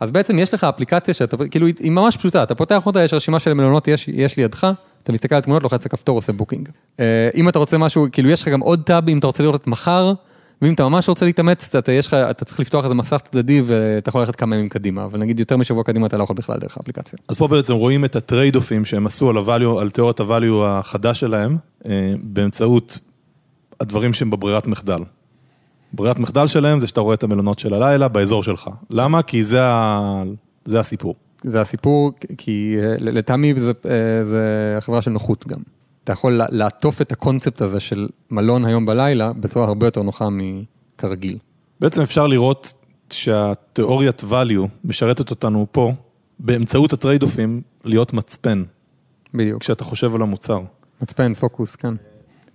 אז 0.00 0.10
בעצם 0.10 0.38
יש 0.38 0.54
לך 0.54 0.64
אפליקציה 0.64 1.14
שאתה, 1.14 1.36
כאילו, 1.50 1.66
היא 1.66 1.90
ממש 1.90 2.16
פשוטה, 2.16 2.42
אתה 2.42 2.54
פותח 2.54 2.86
אותה, 2.86 3.04
יש 3.04 3.14
רשימה 3.14 3.38
של 3.38 3.54
מלונות, 3.54 3.88
יש, 3.88 4.08
יש 4.08 4.36
לידך, 4.36 4.72
אתה 5.02 5.12
מסתכל 5.12 5.34
על 5.34 5.40
תמונות, 5.40 5.62
לוחץ 5.62 5.86
על 5.86 5.88
כפתור, 5.88 6.18
עושה 6.18 6.32
booking. 6.32 6.68
אה, 7.00 7.28
אם 7.34 7.48
אתה 7.48 7.58
רוצה 7.58 7.78
משהו, 7.78 8.06
כאילו, 8.12 8.30
יש 8.30 8.42
לך 8.42 8.48
גם 8.48 8.60
עוד 8.60 8.82
tab, 8.82 9.08
אם 9.08 9.18
אתה 9.18 9.26
רוצה 9.26 9.42
לראות 9.42 9.60
את 9.60 9.66
מחר, 9.66 10.12
ואם 10.62 10.74
אתה 10.74 10.88
ממש 10.88 11.08
רוצה 11.08 11.24
להתאמץ, 11.24 11.74
אתה, 11.76 11.92
יש 11.92 12.06
לך, 12.06 12.14
אתה 12.14 12.44
צריך 12.44 12.60
לפתוח 12.60 12.84
איזה 12.84 12.94
מסך 12.94 13.20
צדדי 13.30 13.62
ואתה 13.66 14.08
יכול 14.08 14.20
ללכת 14.20 14.36
כמה 14.36 14.56
ימים 14.56 14.68
קדימה, 14.68 15.04
אבל 15.04 15.18
נגיד 15.18 15.38
יותר 15.38 15.56
משבוע 15.56 15.84
קדימה 15.84 16.06
אתה 16.06 16.16
לא 16.16 16.24
יכול 16.24 16.36
בכלל 16.36 16.56
דרך 16.56 16.76
האפליקציה. 16.76 17.18
אז 17.28 17.36
פה 17.36 17.48
בעצם 17.48 17.72
רואים 17.74 18.04
את 18.04 18.16
הטרייד 18.16 18.56
אופים 18.56 18.84
שהם 18.84 19.06
עשו 19.06 19.30
על, 19.30 19.36
הvalue, 19.36 19.80
על 19.80 19.90
תיאוריית 19.90 20.20
הvalue 20.20 20.64
החדש 20.66 21.20
שלהם, 21.20 21.56
אה, 21.86 22.14
באמצעות 22.22 22.98
הדברים 23.80 24.14
שהם 24.14 24.30
בברירת 24.30 24.66
מחדל. 24.66 24.98
ברירת 25.94 26.18
מחדל 26.18 26.46
שלהם 26.46 26.78
זה 26.78 26.86
שאתה 26.86 27.00
רואה 27.00 27.14
את 27.14 27.22
המלונות 27.22 27.58
של 27.58 27.74
הלילה 27.74 28.08
באזור 28.08 28.42
שלך. 28.42 28.70
למה? 28.90 29.22
כי 29.22 29.42
זה, 29.42 29.64
ה... 29.64 30.22
זה 30.64 30.80
הסיפור. 30.80 31.14
זה 31.44 31.60
הסיפור, 31.60 32.12
כי 32.38 32.76
אה, 32.78 32.96
לטעמי 32.98 33.54
זה, 33.56 33.72
אה, 33.86 34.24
זה 34.24 34.74
החברה 34.78 35.02
של 35.02 35.10
נוחות 35.10 35.46
גם. 35.46 35.58
אתה 36.04 36.12
יכול 36.12 36.40
לעטוף 36.50 37.00
את 37.00 37.12
הקונספט 37.12 37.60
הזה 37.60 37.80
של 37.80 38.08
מלון 38.30 38.64
היום 38.64 38.86
בלילה 38.86 39.32
בצורה 39.32 39.66
הרבה 39.66 39.86
יותר 39.86 40.02
נוחה 40.02 40.28
מכרגיל. 40.30 41.38
בעצם 41.80 42.02
אפשר 42.02 42.26
לראות 42.26 42.72
שהתיאוריית 43.10 44.20
value 44.20 44.68
משרתת 44.84 45.30
אותנו 45.30 45.66
פה, 45.72 45.92
באמצעות 46.38 46.92
ה 46.92 47.22
trade-offים, 47.22 47.62
להיות 47.84 48.12
מצפן, 48.12 48.62
בדיוק. 49.34 49.60
כשאתה 49.62 49.84
חושב 49.84 50.14
על 50.14 50.22
המוצר. 50.22 50.60
מצפן, 51.02 51.34
פוקוס, 51.34 51.76
כן. 51.76 51.94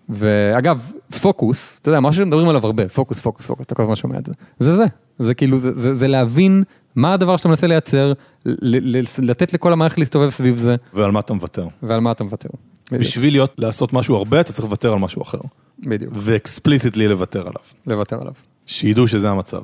ואגב, 0.09 0.91
פוקוס, 1.21 1.79
אתה 1.81 1.89
יודע, 1.89 1.99
משהו 1.99 2.23
שמדברים 2.23 2.49
עליו 2.49 2.65
הרבה, 2.65 2.89
פוקוס, 2.89 3.19
פוקוס, 3.19 3.47
פוקוס, 3.47 3.65
אתה 3.65 3.75
כל 3.75 3.83
הזמן 3.83 3.95
שומע 3.95 4.17
את 4.17 4.25
זה. 4.25 4.33
זה 4.59 4.75
זה, 4.77 4.85
זה 5.19 5.33
כאילו, 5.33 5.59
זה, 5.59 5.71
זה, 5.79 5.95
זה 5.95 6.07
להבין 6.07 6.63
מה 6.95 7.13
הדבר 7.13 7.37
שאתה 7.37 7.49
מנסה 7.49 7.67
לייצר, 7.67 8.13
ל- 8.45 8.97
ל- 8.97 9.03
לתת 9.19 9.53
לכל 9.53 9.73
המערכת 9.73 9.97
להסתובב 9.97 10.29
סביב 10.29 10.57
זה, 10.57 10.75
ועל 10.93 11.11
מה 11.11 11.19
אתה 11.19 11.33
מוותר. 11.33 11.67
ועל 11.83 11.99
מה 11.99 12.11
אתה 12.11 12.23
מוותר. 12.23 12.49
בדיוק, 12.91 13.01
בשביל 13.01 13.33
להיות, 13.33 13.53
לעשות 13.57 13.93
משהו 13.93 14.15
הרבה, 14.15 14.41
אתה 14.41 14.53
צריך 14.53 14.63
לוותר 14.65 14.93
על 14.93 14.99
משהו 14.99 15.21
אחר. 15.21 15.39
בדיוק, 15.79 16.13
ואקספליסיטלי 16.17 17.07
לוותר 17.07 17.39
עליו. 17.41 17.61
לוותר 17.87 18.21
עליו. 18.21 18.33
שידעו 18.65 19.07
שזה 19.07 19.29
המצב. 19.29 19.61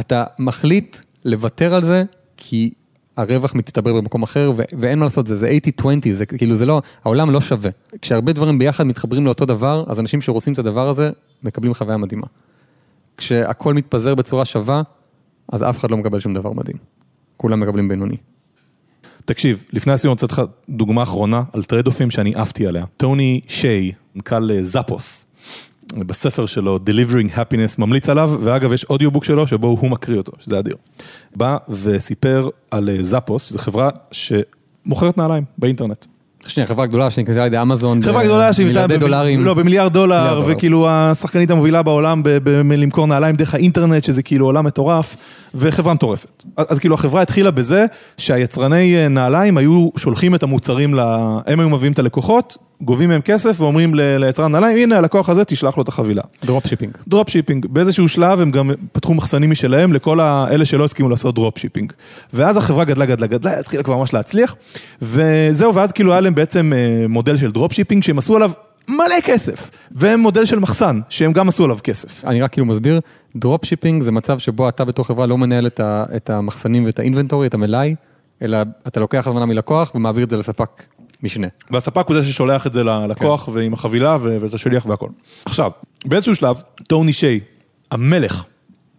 אתה 0.00 0.24
מחליט 0.38 0.96
לוותר 1.24 1.74
על 1.74 1.84
זה, 1.84 2.04
כי 2.36 2.70
הרווח 3.18 3.54
מצטבר 3.54 3.94
במקום 3.94 4.22
אחר, 4.22 4.52
ו- 4.56 4.62
ואין 4.78 4.98
מה 4.98 5.04
לעשות, 5.06 5.26
זה, 5.26 5.36
זה 5.36 5.58
80-20, 5.80 5.84
זה 6.12 6.26
כאילו, 6.26 6.56
זה 6.56 6.66
לא, 6.66 6.82
העולם 7.04 7.30
לא 7.30 7.40
שווה. 7.40 7.70
כשהרבה 8.02 8.32
דברים 8.32 8.58
ביחד 8.58 8.84
מתחברים 8.84 9.24
לאותו 9.26 9.44
דבר, 9.44 9.84
אז 9.88 10.00
אנשים 10.00 10.20
שרוצים 10.20 10.52
את 10.52 10.58
הדבר 10.58 10.88
הזה, 10.88 11.10
מקבלים 11.42 11.74
חוויה 11.74 11.96
מדהימה. 11.96 12.26
כשהכל 13.16 13.74
מתפזר 13.74 14.14
בצורה 14.14 14.44
שווה, 14.44 14.82
אז 15.52 15.62
אף 15.62 15.78
אחד 15.78 15.90
לא 15.90 15.96
מקבל 15.96 16.20
שום 16.20 16.34
דבר 16.34 16.50
מדהים. 16.52 16.76
כולם 17.36 17.60
מקבלים 17.60 17.88
בינוני. 17.88 18.16
תקשיב, 19.24 19.64
לפני 19.72 19.92
הסיום 19.92 20.10
אני 20.10 20.12
רוצה 20.12 20.26
לך 20.26 20.42
דוגמה 20.68 21.02
אחרונה 21.02 21.42
על 21.52 21.62
trade-offים 21.62 22.10
שאני 22.10 22.34
עפתי 22.34 22.66
עליה. 22.66 22.84
טוני 22.96 23.40
שיי, 23.48 23.92
מנכ"ל 24.14 24.50
אה, 24.50 24.62
Zappos, 24.62 25.26
בספר 25.96 26.46
שלו, 26.46 26.78
Delivering 26.86 27.36
Happiness, 27.36 27.74
ממליץ 27.78 28.08
עליו, 28.08 28.30
ואגב, 28.40 28.72
יש 28.72 28.84
audiobook 28.84 29.24
שלו 29.24 29.46
שבו 29.46 29.66
הוא 29.66 29.90
מקריא 29.90 30.18
אותו, 30.18 30.32
שזה 30.38 30.58
אדיר. 30.58 30.76
בא 31.36 31.56
וסיפר 31.68 32.48
על 32.70 32.88
אה, 32.88 33.02
Zappos, 33.02 33.52
זו 33.52 33.58
חברה 33.58 33.90
שמוכרת 34.12 35.18
נעליים 35.18 35.44
באינטרנט. 35.58 36.06
שנייה, 36.46 36.66
חברה 36.66 36.86
גדולה 36.86 37.10
שנקנתה 37.10 37.40
על 37.40 37.46
ידי 37.46 37.62
אמזון. 37.62 38.02
חברה 38.02 38.24
גדולה 38.24 38.52
שהיא 38.52 38.74
דולרים. 39.00 39.44
לא, 39.44 39.54
במיליארד 39.54 39.92
דולר. 39.92 40.42
וכאילו 40.46 40.88
השחקנית 40.90 41.50
המובילה 41.50 41.82
בעולם 41.82 42.22
בלמכור 42.42 43.06
נעליים 43.06 43.36
דרך 43.36 43.54
האינטרנט, 43.54 44.04
שזה 44.04 44.22
כאילו 44.22 44.46
עולם 44.46 44.64
מטורף, 44.64 45.16
וחברה 45.54 45.94
מטורפת. 45.94 46.44
אז 46.56 46.78
כאילו 46.78 46.94
החברה 46.94 47.22
התחילה 47.22 47.50
בזה 47.50 47.86
שהיצרני 48.16 48.96
אה, 48.96 49.08
נעליים 49.08 49.58
היו 49.58 49.88
שולחים 49.96 50.34
את 50.34 50.42
המוצרים. 50.42 50.98
הם 51.46 51.60
היו 51.60 51.70
מביאים 51.70 51.92
את 51.92 51.98
הלקוחות, 51.98 52.56
גובים 52.82 53.08
מהם 53.08 53.20
כסף 53.20 53.60
ואומרים 53.60 53.94
ליצרן 53.94 54.52
נעליים, 54.52 54.78
הנה 54.78 54.98
הלקוח 54.98 55.28
הזה, 55.28 55.44
תשלח 55.44 55.76
לו 55.76 55.82
את 55.82 55.88
החבילה. 55.88 56.22
drop 56.44 56.66
shipping. 56.66 56.92
drop 57.08 57.30
shipping, 57.30 57.66
באיזשהו 57.66 58.08
שלב 58.08 58.40
הם 58.40 58.50
גם 58.50 58.70
פתחו 58.92 59.14
מחסנים 59.14 59.50
משלהם 59.50 59.92
לכל 59.92 60.20
האלה 60.20 60.64
שלא 60.64 60.84
הסכימו 60.84 61.08
לעשות 61.08 61.34
drop 61.34 61.58
shipping. 61.58 61.92
ואז 62.32 62.56
החברה 62.56 62.84
גדלה, 62.84 63.06
גדלה, 63.06 63.26
גדלה, 63.26 63.58
התחילה 63.58 63.82
כבר 63.82 63.96
ממש 63.96 64.14
להצליח, 64.14 64.56
וזהו, 65.02 65.74
ואז 65.74 65.92
כאילו 65.92 66.12
היה 66.12 66.20
להם 66.20 66.34
בעצם 66.34 66.72
אה, 66.76 67.08
מודל 67.08 67.36
של 67.36 67.50
drop 67.50 67.72
shipping 67.72 68.02
שהם 68.02 68.18
עשו 68.18 68.36
עליו 68.36 68.50
מלא 68.88 69.20
כסף, 69.24 69.70
והם 69.90 70.20
מודל 70.20 70.44
של 70.44 70.58
מחסן, 70.58 71.00
שהם 71.08 71.32
גם 71.32 71.48
עשו 71.48 71.64
עליו 71.64 71.78
כסף. 71.82 72.24
אני 72.24 72.42
רק 72.42 72.52
כאילו 72.52 72.66
מסביר, 72.66 73.00
drop 73.36 73.64
shipping 73.64 74.02
זה 74.02 74.12
מצב 74.12 74.38
שבו 74.38 74.68
אתה 74.68 74.84
בתור 74.84 75.04
חברה 75.04 75.26
לא 75.26 75.38
מנהל 75.38 75.66
את 76.16 76.30
המחסנים 76.30 76.84
ואת 76.86 76.98
ה 76.98 77.02
inventory, 77.02 77.46
את 77.46 77.54
המלאי, 77.54 77.94
אלא 78.42 78.58
אתה 78.86 79.00
לוקח 79.00 79.26
הזמנה 79.26 79.46
מלקוח 79.46 79.94
ומעביר 79.94 80.24
את 80.24 80.30
זה 80.30 80.36
לספק 80.36 80.82
משנה. 81.22 81.46
והספק 81.70 82.08
הוא 82.08 82.16
זה 82.16 82.28
ששולח 82.28 82.66
את 82.66 82.72
זה 82.72 82.84
ללקוח, 82.84 83.46
כן. 83.46 83.52
ועם 83.54 83.74
החבילה, 83.74 84.16
ואת 84.22 84.54
השליח 84.54 84.86
והכל. 84.86 85.08
עכשיו, 85.44 85.70
באיזשהו 86.04 86.34
שלב, 86.34 86.62
טוני 86.88 87.12
שיי, 87.12 87.40
המלך, 87.90 88.44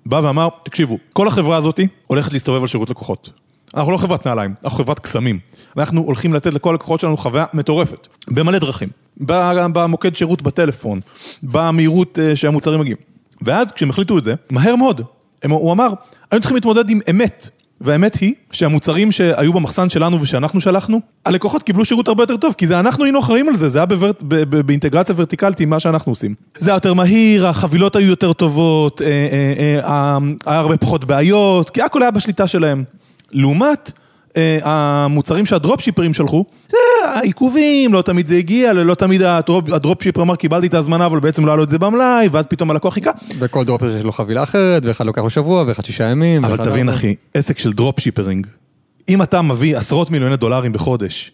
בא 0.05 0.21
ואמר, 0.23 0.47
תקשיבו, 0.63 0.97
כל 1.13 1.27
החברה 1.27 1.57
הזאת 1.57 1.79
הולכת 2.07 2.33
להסתובב 2.33 2.61
על 2.61 2.67
שירות 2.67 2.89
לקוחות. 2.89 3.29
אנחנו 3.75 3.91
לא 3.91 3.97
חברת 3.97 4.27
נעליים, 4.27 4.53
אנחנו 4.63 4.77
חברת 4.77 4.99
קסמים. 4.99 5.39
אנחנו 5.77 6.01
הולכים 6.01 6.33
לתת 6.33 6.53
לכל 6.53 6.69
הלקוחות 6.69 6.99
שלנו 6.99 7.17
חוויה 7.17 7.45
מטורפת, 7.53 8.07
במלא 8.27 8.59
דרכים. 8.59 8.89
במוקד 9.17 10.15
שירות 10.15 10.41
בטלפון, 10.41 10.99
במהירות 11.43 12.19
אה, 12.19 12.35
שהמוצרים 12.35 12.79
מגיעים. 12.79 12.97
ואז 13.41 13.71
כשהם 13.71 13.89
החליטו 13.89 14.17
את 14.17 14.23
זה, 14.23 14.35
מהר 14.49 14.75
מאוד, 14.75 15.01
הם, 15.43 15.51
הוא 15.51 15.73
אמר, 15.73 15.89
היינו 16.31 16.41
צריכים 16.41 16.55
להתמודד 16.55 16.89
עם 16.89 16.99
אמת. 17.09 17.49
והאמת 17.81 18.15
היא 18.15 18.33
שהמוצרים 18.51 19.11
שהיו 19.11 19.53
במחסן 19.53 19.89
שלנו 19.89 20.21
ושאנחנו 20.21 20.61
שלחנו, 20.61 20.99
הלקוחות 21.25 21.63
קיבלו 21.63 21.85
שירות 21.85 22.07
הרבה 22.07 22.23
יותר 22.23 22.37
טוב, 22.37 22.55
כי 22.57 22.67
זה 22.67 22.79
אנחנו 22.79 23.03
היינו 23.03 23.19
אחראים 23.19 23.47
על 23.49 23.55
זה, 23.55 23.69
זה 23.69 23.79
היה 23.79 23.85
בוורט, 23.85 24.23
ב, 24.23 24.35
ב, 24.35 24.61
באינטגרציה 24.61 25.15
ורטיקלית 25.17 25.59
עם 25.59 25.69
מה 25.69 25.79
שאנחנו 25.79 26.11
עושים. 26.11 26.35
זה 26.57 26.69
היה 26.71 26.75
יותר 26.75 26.93
מהיר, 26.93 27.47
החבילות 27.47 27.95
היו 27.95 28.09
יותר 28.09 28.33
טובות, 28.33 29.01
אה, 29.01 29.07
אה, 29.07 29.79
אה, 29.83 30.17
היה 30.45 30.59
הרבה 30.59 30.77
פחות 30.77 31.05
בעיות, 31.05 31.69
כי 31.69 31.81
הכל 31.81 32.01
היה 32.01 32.11
בשליטה 32.11 32.47
שלהם. 32.47 32.83
לעומת 33.33 33.91
המוצרים 34.63 35.45
שהדרופשיפרים 35.45 36.13
שלחו, 36.13 36.45
אה, 36.73 36.79
העיכובים, 37.15 37.93
לא 37.93 38.01
תמיד 38.01 38.27
זה 38.27 38.35
הגיע, 38.35 38.73
לא 38.73 38.95
תמיד 38.95 39.21
ה 39.21 39.29
drop, 39.29 39.69
ה 39.69 39.73
drop 39.73 39.91
shipper 39.91 40.21
אמר 40.21 40.35
קיבלתי 40.35 40.67
את 40.67 40.73
ההזמנה, 40.73 41.05
אבל 41.05 41.19
בעצם 41.19 41.45
לא 41.45 41.51
היה 41.51 41.57
לו 41.57 41.63
את 41.63 41.69
זה 41.69 41.79
במלאי, 41.79 42.27
ואז 42.31 42.45
פתאום 42.45 42.71
הלקוח 42.71 42.93
חיכה. 42.93 43.11
וכל 43.39 43.65
dropper 43.65 43.97
יש 43.97 44.03
לו 44.03 44.11
חבילה 44.11 44.43
אחרת, 44.43 44.85
ואחד 44.85 45.05
לוקח 45.05 45.21
לו 45.21 45.29
שבוע, 45.29 45.63
ואחד 45.67 45.85
שישה 45.85 46.03
ימים. 46.03 46.45
אבל 46.45 46.57
תבין 46.57 46.89
ארבע. 46.89 46.99
אחי, 46.99 47.15
עסק 47.33 47.59
של 47.59 47.73
drop 47.73 47.96
shipping, 47.96 48.47
אם 49.09 49.21
אתה 49.21 49.41
מביא 49.41 49.77
עשרות 49.77 50.11
מיליוני 50.11 50.37
דולרים 50.37 50.71
בחודש 50.71 51.31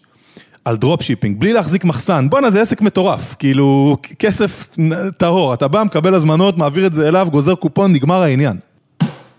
על 0.64 0.76
drop 0.76 0.96
shipping, 0.96 1.40
בלי 1.40 1.52
להחזיק 1.52 1.84
מחסן, 1.84 2.30
בואנה 2.30 2.50
זה 2.50 2.62
עסק 2.62 2.80
מטורף, 2.80 3.36
כאילו 3.38 3.96
כסף 4.18 4.68
טהור, 5.16 5.54
אתה 5.54 5.68
בא, 5.68 5.82
מקבל 5.82 6.14
הזמנות, 6.14 6.58
מעביר 6.58 6.86
את 6.86 6.92
זה 6.92 7.08
אליו, 7.08 7.28
גוזר 7.30 7.54
קופון, 7.54 7.92
נגמר 7.92 8.22
העניין. 8.22 8.56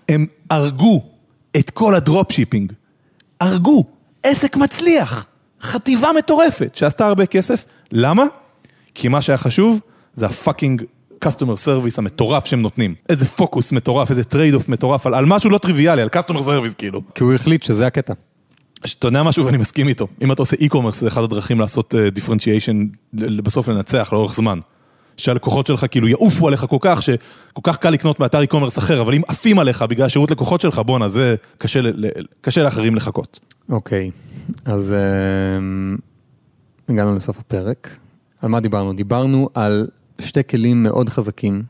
הם 0.10 0.26
הרגו 0.50 1.04
את 1.58 1.70
כל 1.70 1.96
ה 1.96 2.01
drop 2.01 2.23
shipping, 2.23 2.74
הרגו, 3.42 3.84
עסק 4.24 4.58
מצליח, 4.58 5.26
חטיבה 5.62 6.10
מטורפת 6.18 6.76
שעשתה 6.76 7.08
הרבה 7.08 7.26
כסף, 7.26 7.66
למה? 7.92 8.24
כי 8.94 9.08
מה 9.08 9.22
שהיה 9.22 9.38
חשוב 9.38 9.80
זה 10.14 10.26
ה 10.26 10.33
fucking 10.33 10.84
customer 11.26 11.66
service 11.66 11.96
המטורף 11.98 12.46
שהם 12.46 12.62
נותנים. 12.62 12.96
איזה 13.10 13.26
פוקוס 13.26 13.72
מטורף, 13.72 14.12
איזה 14.12 14.24
trade-off 14.24 14.70
מטורף, 14.70 15.08
על, 15.08 15.14
על 15.14 15.26
משהו 15.26 15.50
לא 15.50 15.58
טריוויאלי, 15.58 16.02
על 16.02 16.10
customer 16.16 16.40
service 16.40 16.74
כאילו. 16.78 17.02
כי 17.16 17.24
הוא 17.24 17.34
החליט 17.34 17.64
שזה 17.64 17.88
הקטע. 17.88 18.14
אתה 19.00 19.08
יודע 19.08 19.24
משהו 19.24 19.46
ואני 19.46 19.58
מסכים 19.58 19.88
איתו, 19.88 20.08
אם 20.22 20.32
אתה 20.32 20.42
עושה 20.42 20.56
e-commerce 20.56 20.96
זה 20.96 21.08
אחד 21.08 21.24
הדרכים 21.24 21.60
לעשות 21.60 21.96
differentiation, 22.14 22.86
בסוף 23.14 23.70
לנצח 23.70 24.10
לאורך 24.14 24.34
זמן. 24.34 24.60
שהלקוחות 25.18 25.68
שלך 25.68 25.86
כאילו 25.92 26.08
יעופו 26.08 26.48
עליך 26.48 26.66
כל 26.70 26.78
כך, 26.82 27.04
שכל 27.04 27.62
כך 27.64 27.78
קל 27.78 27.90
לקנות 27.90 28.20
מאתר 28.20 28.42
e-commerce 28.44 28.78
אחר, 28.78 29.02
אבל 29.02 29.14
אם 29.14 29.22
עפים 29.28 29.60
עליך 29.60 29.82
בגלל 29.82 30.10
שירות 30.10 30.32
לקוחות 30.32 30.62
שלך, 30.62 30.80
בואנה, 30.80 31.10
זה 31.10 31.36
קשה, 31.58 31.80
קשה 32.42 32.64
לאחרים 32.64 32.96
לחקות. 32.96 33.40
אוקיי, 33.70 34.12
אז 34.66 34.94
אה, 34.94 36.02
הגענו 36.90 37.16
לסוף 37.16 37.40
הפרק. 37.40 37.98
על 38.42 38.50
מה 38.50 38.60
דיברנו? 38.60 38.94
דיברנו 38.94 39.50
על 39.54 39.88
שתי 40.22 40.44
כלים 40.44 40.84
מאוד 40.84 41.10
חזקים 41.10 41.64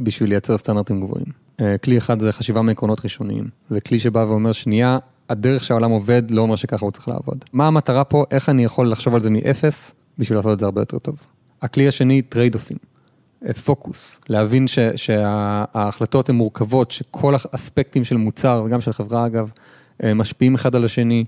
בשביל 0.00 0.28
לייצר 0.28 0.58
סטנדרטים 0.58 1.00
גבוהים. 1.00 1.26
אה, 1.60 1.64
כלי 1.84 1.98
אחד 1.98 2.20
זה 2.20 2.32
חשיבה 2.32 2.62
מעקרונות 2.62 3.00
ראשוניים. 3.04 3.44
זה 3.68 3.80
כלי 3.80 3.98
שבא 3.98 4.18
ואומר, 4.18 4.52
שנייה, 4.52 4.98
הדרך 5.30 5.64
שהעולם 5.64 5.90
עובד 5.90 6.30
לא 6.30 6.40
אומר 6.40 6.56
שככה 6.56 6.84
הוא 6.84 6.92
צריך 6.92 7.08
לעבוד. 7.08 7.44
מה 7.52 7.66
המטרה 7.66 8.04
פה? 8.04 8.24
איך 8.30 8.48
אני 8.48 8.64
יכול 8.64 8.90
לחשוב 8.90 9.14
על 9.14 9.20
זה 9.20 9.30
מאפס 9.30 9.94
בשביל 10.18 10.38
לעשות 10.38 10.52
את 10.52 10.58
זה 10.58 10.66
הרבה 10.66 10.80
יותר 10.80 10.98
טוב. 10.98 11.16
הכלי 11.62 11.88
השני, 11.88 12.22
trade-offים. 12.22 12.76
פוקוס, 13.64 14.20
להבין 14.28 14.66
ש, 14.66 14.78
שההחלטות 14.96 16.28
הן 16.28 16.34
מורכבות, 16.34 16.90
שכל 16.90 17.34
האספקטים 17.34 18.04
של 18.04 18.16
מוצר, 18.16 18.62
וגם 18.66 18.80
של 18.80 18.92
חברה 18.92 19.26
אגב, 19.26 19.50
אה, 20.04 20.14
משפיעים 20.14 20.54
אחד 20.54 20.74
על 20.74 20.84
השני, 20.84 21.24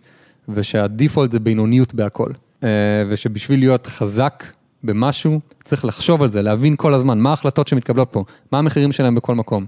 ושהדיפולט 0.48 1.30
זה 1.30 1.40
בינוניות 1.40 1.94
בהכל. 1.94 2.30
אה, 2.64 2.68
ושבשביל 3.08 3.58
להיות 3.58 3.86
חזק 3.86 4.44
במשהו, 4.84 5.40
צריך 5.64 5.84
לחשוב 5.84 6.22
על 6.22 6.30
זה, 6.30 6.42
להבין 6.42 6.76
כל 6.76 6.94
הזמן 6.94 7.18
מה 7.18 7.30
ההחלטות 7.30 7.68
שמתקבלות 7.68 8.08
פה, 8.10 8.24
מה 8.52 8.58
המחירים 8.58 8.92
שלהם 8.92 9.14
בכל 9.14 9.34
מקום. 9.34 9.66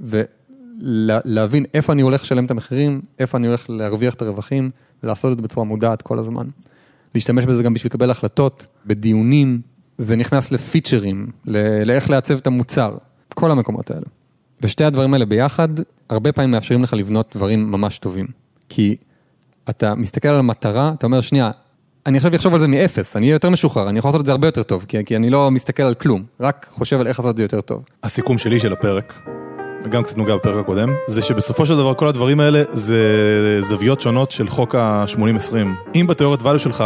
ולהבין 0.00 1.64
איפה 1.74 1.92
אני 1.92 2.02
הולך 2.02 2.22
לשלם 2.22 2.44
את 2.44 2.50
המחירים, 2.50 3.00
איפה 3.18 3.38
אני 3.38 3.46
הולך 3.46 3.70
להרוויח 3.70 4.14
את 4.14 4.22
הרווחים, 4.22 4.70
ולעשות 5.02 5.32
את 5.32 5.38
זה 5.38 5.42
בצורה 5.42 5.66
מודעת 5.66 6.02
כל 6.02 6.18
הזמן. 6.18 6.46
להשתמש 7.14 7.44
בזה 7.44 7.62
גם 7.62 7.74
בשביל 7.74 7.90
לקבל 7.90 8.10
החלטות, 8.10 8.66
בדיונים, 8.86 9.60
זה 10.00 10.16
נכנס 10.16 10.52
לפיצ'רים, 10.52 11.26
לאיך 11.84 12.10
לעצב 12.10 12.36
את 12.36 12.46
המוצר, 12.46 12.96
כל 13.34 13.50
המקומות 13.50 13.90
האלה. 13.90 14.06
ושתי 14.62 14.84
הדברים 14.84 15.14
האלה 15.14 15.26
ביחד, 15.26 15.68
הרבה 16.10 16.32
פעמים 16.32 16.50
מאפשרים 16.50 16.82
לך 16.82 16.94
לבנות 16.94 17.36
דברים 17.36 17.70
ממש 17.72 17.98
טובים. 17.98 18.26
כי 18.68 18.96
אתה 19.70 19.94
מסתכל 19.94 20.28
על 20.28 20.38
המטרה, 20.38 20.92
אתה 20.98 21.06
אומר, 21.06 21.20
שנייה, 21.20 21.50
אני 22.06 22.16
עכשיו 22.16 22.34
אחשוב 22.34 22.54
על 22.54 22.60
זה 22.60 22.68
מאפס, 22.68 23.16
אני 23.16 23.26
אהיה 23.26 23.34
יותר 23.34 23.50
משוחרר, 23.50 23.88
אני 23.88 23.98
יכול 23.98 24.08
לעשות 24.08 24.20
את 24.20 24.26
זה 24.26 24.32
הרבה 24.32 24.48
יותר 24.48 24.62
טוב, 24.62 24.84
כי, 24.88 25.04
כי 25.04 25.16
אני 25.16 25.30
לא 25.30 25.50
מסתכל 25.50 25.82
על 25.82 25.94
כלום, 25.94 26.24
רק 26.40 26.66
חושב 26.70 27.00
על 27.00 27.06
איך 27.06 27.18
לעשות 27.18 27.32
את 27.32 27.36
זה 27.36 27.44
יותר 27.44 27.60
טוב. 27.60 27.84
הסיכום 28.04 28.38
שלי 28.38 28.58
של 28.58 28.72
הפרק, 28.72 29.20
וגם 29.84 30.02
קצת 30.02 30.16
נוגע 30.16 30.34
בפרק 30.36 30.56
הקודם, 30.64 30.88
זה 31.06 31.22
שבסופו 31.22 31.66
של 31.66 31.76
דבר 31.76 31.94
כל 31.94 32.06
הדברים 32.06 32.40
האלה 32.40 32.62
זה 32.70 32.98
זוויות 33.60 34.00
שונות 34.00 34.30
של 34.30 34.48
חוק 34.48 34.74
ה-80-20. 34.74 35.54
אם 35.94 36.06
בתיאוריית 36.06 36.42
value 36.42 36.58
שלך 36.58 36.84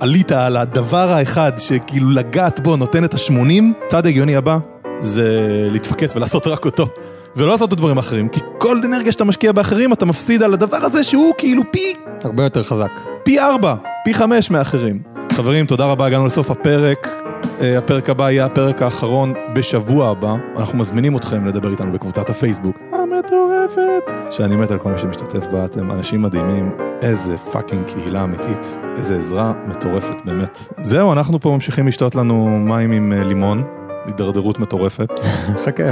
עלית 0.00 0.32
על 0.32 0.56
הדבר 0.56 1.12
האחד 1.12 1.52
שכאילו 1.58 2.10
לגעת 2.10 2.60
בו 2.60 2.76
נותן 2.76 3.04
את 3.04 3.14
ה-80, 3.14 3.62
צעד 3.88 4.06
הגיוני 4.06 4.36
הבא 4.36 4.58
זה 5.00 5.28
להתפקס 5.70 6.16
ולעשות 6.16 6.46
רק 6.46 6.64
אותו. 6.64 6.88
ולא 7.36 7.50
לעשות 7.50 7.68
את 7.68 7.72
הדברים 7.72 7.96
האחרים, 7.96 8.28
כי 8.28 8.40
כל 8.58 8.80
אנרגיה 8.84 9.12
שאתה 9.12 9.24
משקיע 9.24 9.52
באחרים 9.52 9.92
אתה 9.92 10.06
מפסיד 10.06 10.42
על 10.42 10.54
הדבר 10.54 10.76
הזה 10.76 11.04
שהוא 11.04 11.34
כאילו 11.38 11.62
פי... 11.70 11.94
הרבה 12.24 12.42
יותר 12.42 12.62
חזק. 12.62 12.90
פי 13.22 13.40
ארבע, 13.40 13.74
פי 14.04 14.14
חמש 14.14 14.50
מאחרים. 14.50 15.02
חברים, 15.32 15.66
תודה 15.66 15.84
רבה, 15.84 16.06
הגענו 16.06 16.26
לסוף 16.26 16.50
הפרק. 16.50 17.25
אה, 17.60 17.78
הפרק 17.78 18.10
הבא 18.10 18.30
יהיה 18.30 18.44
הפרק 18.44 18.82
האחרון 18.82 19.34
בשבוע 19.54 20.08
הבא. 20.08 20.36
אנחנו 20.56 20.78
מזמינים 20.78 21.16
אתכם 21.16 21.46
לדבר 21.46 21.70
איתנו 21.70 21.92
בקבוצת 21.92 22.30
הפייסבוק 22.30 22.76
המטורפת, 22.92 24.12
שאני 24.30 24.56
מת 24.56 24.70
על 24.70 24.78
כל 24.78 24.92
מי 24.92 24.98
שמשתתף 24.98 25.46
בה, 25.46 25.64
אתם 25.64 25.90
אנשים 25.90 26.22
מדהימים, 26.22 26.70
איזה 27.02 27.38
fucking 27.38 27.86
קהילה 27.86 28.24
אמיתית, 28.24 28.78
איזה 28.96 29.18
עזרה 29.18 29.52
מטורפת 29.66 30.22
באמת. 30.24 30.58
זהו, 30.78 31.12
אנחנו 31.12 31.40
פה 31.40 31.50
ממשיכים 31.50 31.86
לשתות 31.86 32.14
לנו 32.14 32.58
מים 32.58 32.92
עם 32.92 33.12
אה, 33.12 33.24
לימון. 33.24 33.64
הידרדרות 34.06 34.58
מטורפת. 34.58 35.20
חכה, 35.64 35.82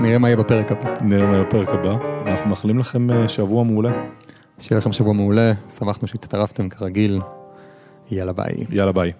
נראה 0.00 0.18
מה 0.18 0.28
יהיה 0.28 0.36
בפרק 0.36 0.72
הבא. 0.72 0.94
נראה 1.02 1.26
מה 1.26 1.32
יהיה 1.32 1.44
בפרק 1.44 1.68
הבא, 1.68 1.96
ואנחנו 2.24 2.50
מאחלים 2.50 2.78
לכם 2.78 3.10
אה, 3.10 3.28
שבוע 3.28 3.64
מעולה. 3.64 3.90
שיהיה 4.58 4.78
לכם 4.78 4.92
שבוע 4.92 5.12
מעולה, 5.12 5.52
שמחנו 5.78 6.08
שהצטרפתם 6.08 6.68
כרגיל. 6.68 7.20
יאללה 8.10 8.32
ביי. 8.32 8.54
יאללה 8.70 8.92
ביי. 8.92 9.12